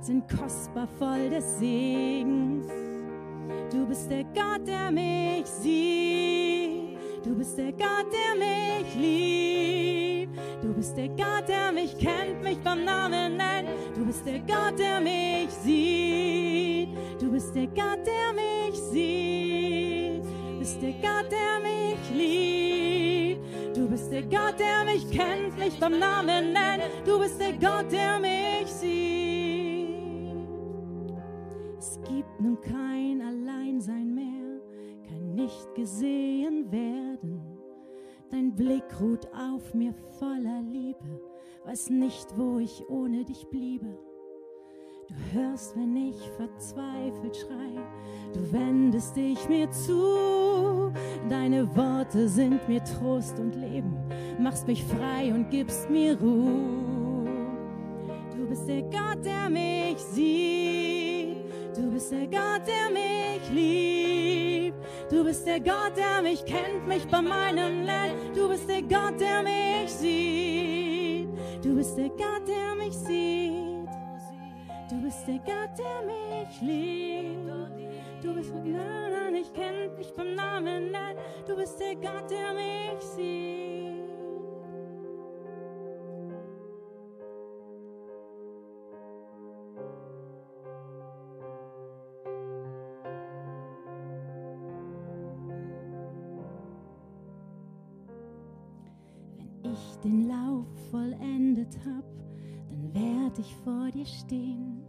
sind 0.00 0.26
kostbar 0.30 0.88
voll 0.98 1.28
des 1.28 1.58
Segens. 1.58 2.66
Du 3.70 3.86
bist 3.86 4.10
der 4.10 4.24
Gott, 4.24 4.66
der 4.66 4.90
mich 4.90 5.44
sieht. 5.44 6.96
Du 7.22 7.34
bist 7.36 7.58
der 7.58 7.72
Gott, 7.72 8.08
der 8.10 8.34
mich 8.38 8.94
liebt. 8.94 9.79
Du 10.62 10.74
bist 10.74 10.96
der 10.96 11.08
Gott, 11.08 11.48
der 11.48 11.72
mich 11.72 11.96
kennt, 11.98 12.42
mich 12.42 12.58
beim 12.58 12.84
Namen 12.84 13.36
nennt. 13.36 13.68
Du 13.96 14.04
bist 14.04 14.26
der 14.26 14.40
Gott, 14.40 14.78
der 14.78 15.00
mich 15.00 15.50
sieht. 15.50 16.88
Du 17.20 17.30
bist 17.30 17.54
der 17.54 17.66
Gott, 17.66 18.00
der 18.06 18.32
mich 18.34 18.78
sieht. 18.78 20.22
Du 20.22 20.58
bist 20.58 20.82
der 20.82 20.92
Gott, 20.92 21.30
der 21.30 21.60
mich 21.62 22.10
liebt. 22.14 23.76
Du 23.76 23.88
bist 23.88 24.12
der 24.12 24.22
Gott, 24.22 24.58
der 24.58 24.84
mich 24.84 25.10
kennt, 25.10 25.58
mich 25.58 25.78
beim 25.80 25.98
Namen 25.98 26.52
nennt. 26.52 26.82
Du 27.06 27.18
bist 27.18 27.40
der 27.40 27.52
Gott, 27.52 27.90
der 27.90 28.18
mich 28.20 28.66
sieht. 28.66 29.88
Es 31.78 31.98
gibt 32.06 32.40
nun 32.40 32.60
kein 32.60 33.22
Alleinsein 33.22 34.14
mehr 34.14 34.60
nicht 35.34 35.74
gesehen 35.74 36.70
werden. 36.70 37.49
Dein 38.30 38.54
Blick 38.54 38.84
ruht 39.00 39.26
auf 39.34 39.74
mir 39.74 39.92
voller 40.20 40.62
Liebe, 40.62 41.20
weiß 41.64 41.90
nicht, 41.90 42.28
wo 42.36 42.60
ich 42.60 42.88
ohne 42.88 43.24
dich 43.24 43.48
bliebe. 43.48 43.98
Du 45.08 45.14
hörst, 45.32 45.76
wenn 45.76 45.96
ich 45.96 46.16
verzweifelt 46.36 47.36
schrei, 47.36 47.82
du 48.32 48.52
wendest 48.52 49.16
dich 49.16 49.48
mir 49.48 49.68
zu. 49.72 50.92
Deine 51.28 51.74
Worte 51.76 52.28
sind 52.28 52.68
mir 52.68 52.84
Trost 52.84 53.40
und 53.40 53.56
Leben, 53.56 53.96
machst 54.38 54.68
mich 54.68 54.84
frei 54.84 55.34
und 55.34 55.50
gibst 55.50 55.90
mir 55.90 56.16
Ruhe. 56.20 57.26
Du 58.36 58.46
bist 58.46 58.68
der 58.68 58.82
Gott, 58.82 59.24
der 59.24 59.50
mich 59.50 59.98
sieht. 59.98 61.36
Du 61.76 61.90
bist 61.90 62.12
der 62.12 62.28
Gott, 62.28 62.62
der 62.64 62.90
mich 62.92 63.50
liebt. 63.52 64.09
Du 65.10 65.24
bist 65.24 65.44
der 65.44 65.58
Gott, 65.58 65.96
der 65.96 66.22
mich 66.22 66.44
kennt, 66.44 66.86
mich 66.86 67.04
bei 67.08 67.20
meinem 67.20 67.84
Leid. 67.84 68.14
Du 68.32 68.48
bist 68.48 68.68
der 68.68 68.82
Gott, 68.82 69.20
der 69.20 69.42
mich 69.42 69.90
sieht. 69.90 71.28
Du 71.64 71.74
bist 71.74 71.98
der 71.98 72.10
Gott, 72.10 72.46
der 72.46 72.76
mich 72.76 72.94
sieht. 72.94 73.88
Du 74.88 75.02
bist 75.02 75.26
der 75.26 75.38
Gott, 75.38 75.76
der 75.76 76.06
mich 76.06 76.60
liebt. 76.60 77.50
Du 78.22 78.34
bist 78.34 78.54
mit 78.54 78.66
Namen, 78.66 79.34
ich 79.34 79.52
kenn 79.52 79.96
mich 79.96 80.14
beim 80.14 80.34
Namen. 80.36 80.92
Nein, 80.92 81.16
du 81.44 81.56
bist 81.56 81.80
der 81.80 81.96
Gott, 81.96 82.30
der 82.30 82.52
mich 82.54 83.02
sieht. 83.16 83.99
Ich 99.80 99.96
den 99.98 100.28
Lauf 100.28 100.66
vollendet 100.90 101.76
hab, 101.86 102.04
dann 102.68 102.94
werd 102.94 103.38
ich 103.38 103.54
vor 103.64 103.90
dir 103.90 104.06
stehen, 104.06 104.82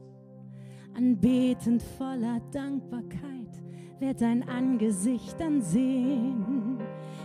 anbetend 0.95 1.81
voller 1.97 2.41
Dankbarkeit, 2.51 3.61
werd 3.99 4.21
dein 4.21 4.47
Angesicht 4.47 5.39
dann 5.39 5.61
sehen. 5.61 6.77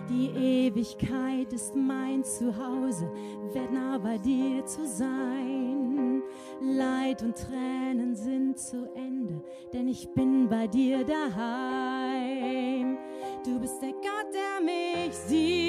Die 0.08 0.28
Ewigkeit 0.28 1.52
ist 1.52 1.74
mein 1.74 2.22
Zuhause, 2.22 3.10
werd 3.52 3.72
nah 3.72 3.98
bei 3.98 4.18
dir 4.18 4.64
zu 4.64 4.86
sein. 4.86 6.22
Leid 6.60 7.22
und 7.22 7.36
Tränen 7.36 8.14
sind 8.14 8.58
zu 8.58 8.88
Ende, 8.94 9.42
denn 9.72 9.88
ich 9.88 10.08
bin 10.14 10.48
bei 10.48 10.66
dir 10.66 11.04
daheim. 11.04 12.96
Du 13.44 13.58
bist 13.58 13.82
der 13.82 13.92
Gott, 13.92 14.32
der 14.32 14.64
mich 14.64 15.14
sieht. 15.14 15.65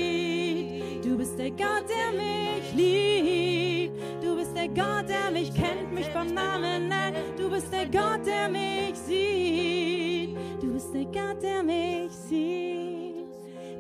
Der 1.48 1.56
Gott, 1.56 1.86
der 1.88 2.12
mich 2.12 2.74
liebt. 2.74 3.98
Du 4.22 4.36
bist 4.36 4.54
der 4.54 4.68
Gott, 4.68 5.08
der 5.08 5.32
mich 5.32 5.54
kennt, 5.54 5.93
mich 5.93 6.08
beim 6.14 6.34
Namen 6.34 6.89
nennt. 6.89 7.16
Du 7.38 7.50
bist 7.50 7.72
der 7.72 7.86
Gott, 7.86 8.26
der 8.26 8.50
mich 8.50 8.95
sieht. 8.95 10.36
Du 10.62 10.74
bist 10.74 10.93
der 10.93 11.06
Gott, 11.06 11.41
der 11.41 11.64
mich 11.64 12.12
sieht. 12.12 13.30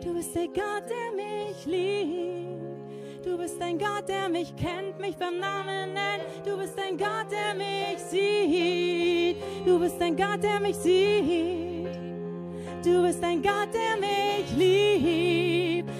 Du 0.01 0.13
bist 0.13 0.33
der 0.33 0.47
Gott, 0.47 0.85
der 0.87 1.11
mich 1.13 1.65
liebt. 1.65 3.25
Du 3.25 3.37
bist 3.37 3.61
ein 3.61 3.77
Gott, 3.77 4.07
der 4.07 4.29
mich 4.29 4.55
kennt, 4.55 4.97
mich 5.01 5.17
beim 5.17 5.37
Namen 5.37 5.93
nennt. 5.93 6.23
Du 6.45 6.57
bist 6.57 6.79
ein 6.79 6.97
Gott, 6.97 7.29
der 7.29 7.53
mich 7.53 7.99
sieht. 7.99 9.35
Du 9.65 9.77
bist 9.77 10.01
ein 10.01 10.15
Gott, 10.15 10.41
der 10.41 10.61
mich 10.61 10.77
sieht. 10.77 11.97
Du 12.81 13.03
bist 13.03 13.21
ein 13.21 13.41
Gott, 13.41 13.73
der 13.73 13.97
mich 13.99 14.57
liebt. 14.57 15.46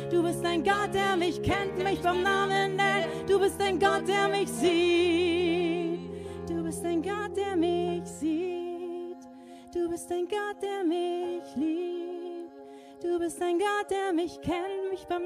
Du 0.10 0.24
bist 0.24 0.43
ein 0.45 0.64
Gott, 0.64 0.93
der 0.93 1.18
mich 1.18 1.41
kennt, 1.43 1.78
mich 1.84 2.01
beim 2.01 2.24
Namen 2.24 2.78
nennt. 2.78 3.30
Du 3.30 3.38
bist 3.39 3.60
ein 3.62 3.78
Gott, 3.78 4.08
der 4.08 4.30
mich 4.30 4.49
sieht. 4.49 5.99
Du 6.47 6.64
bist 6.64 6.86
ein 6.86 7.01
Gott, 7.01 7.36
der 7.36 7.58
mich 7.58 8.05
sieht. 8.05 9.18
Du 9.74 9.89
bist 9.89 10.10
ein 10.12 10.26
Gott, 10.28 10.62
der 10.62 10.84
mich 10.86 11.55
liebt. 11.55 12.53
Du 13.01 13.20
bist 13.20 13.41
ein 13.41 13.60
Gott, 13.60 13.91
der 13.91 14.14
mich 14.14 14.39
kennt, 14.41 14.89
mich 14.89 15.05
beim 15.08 15.26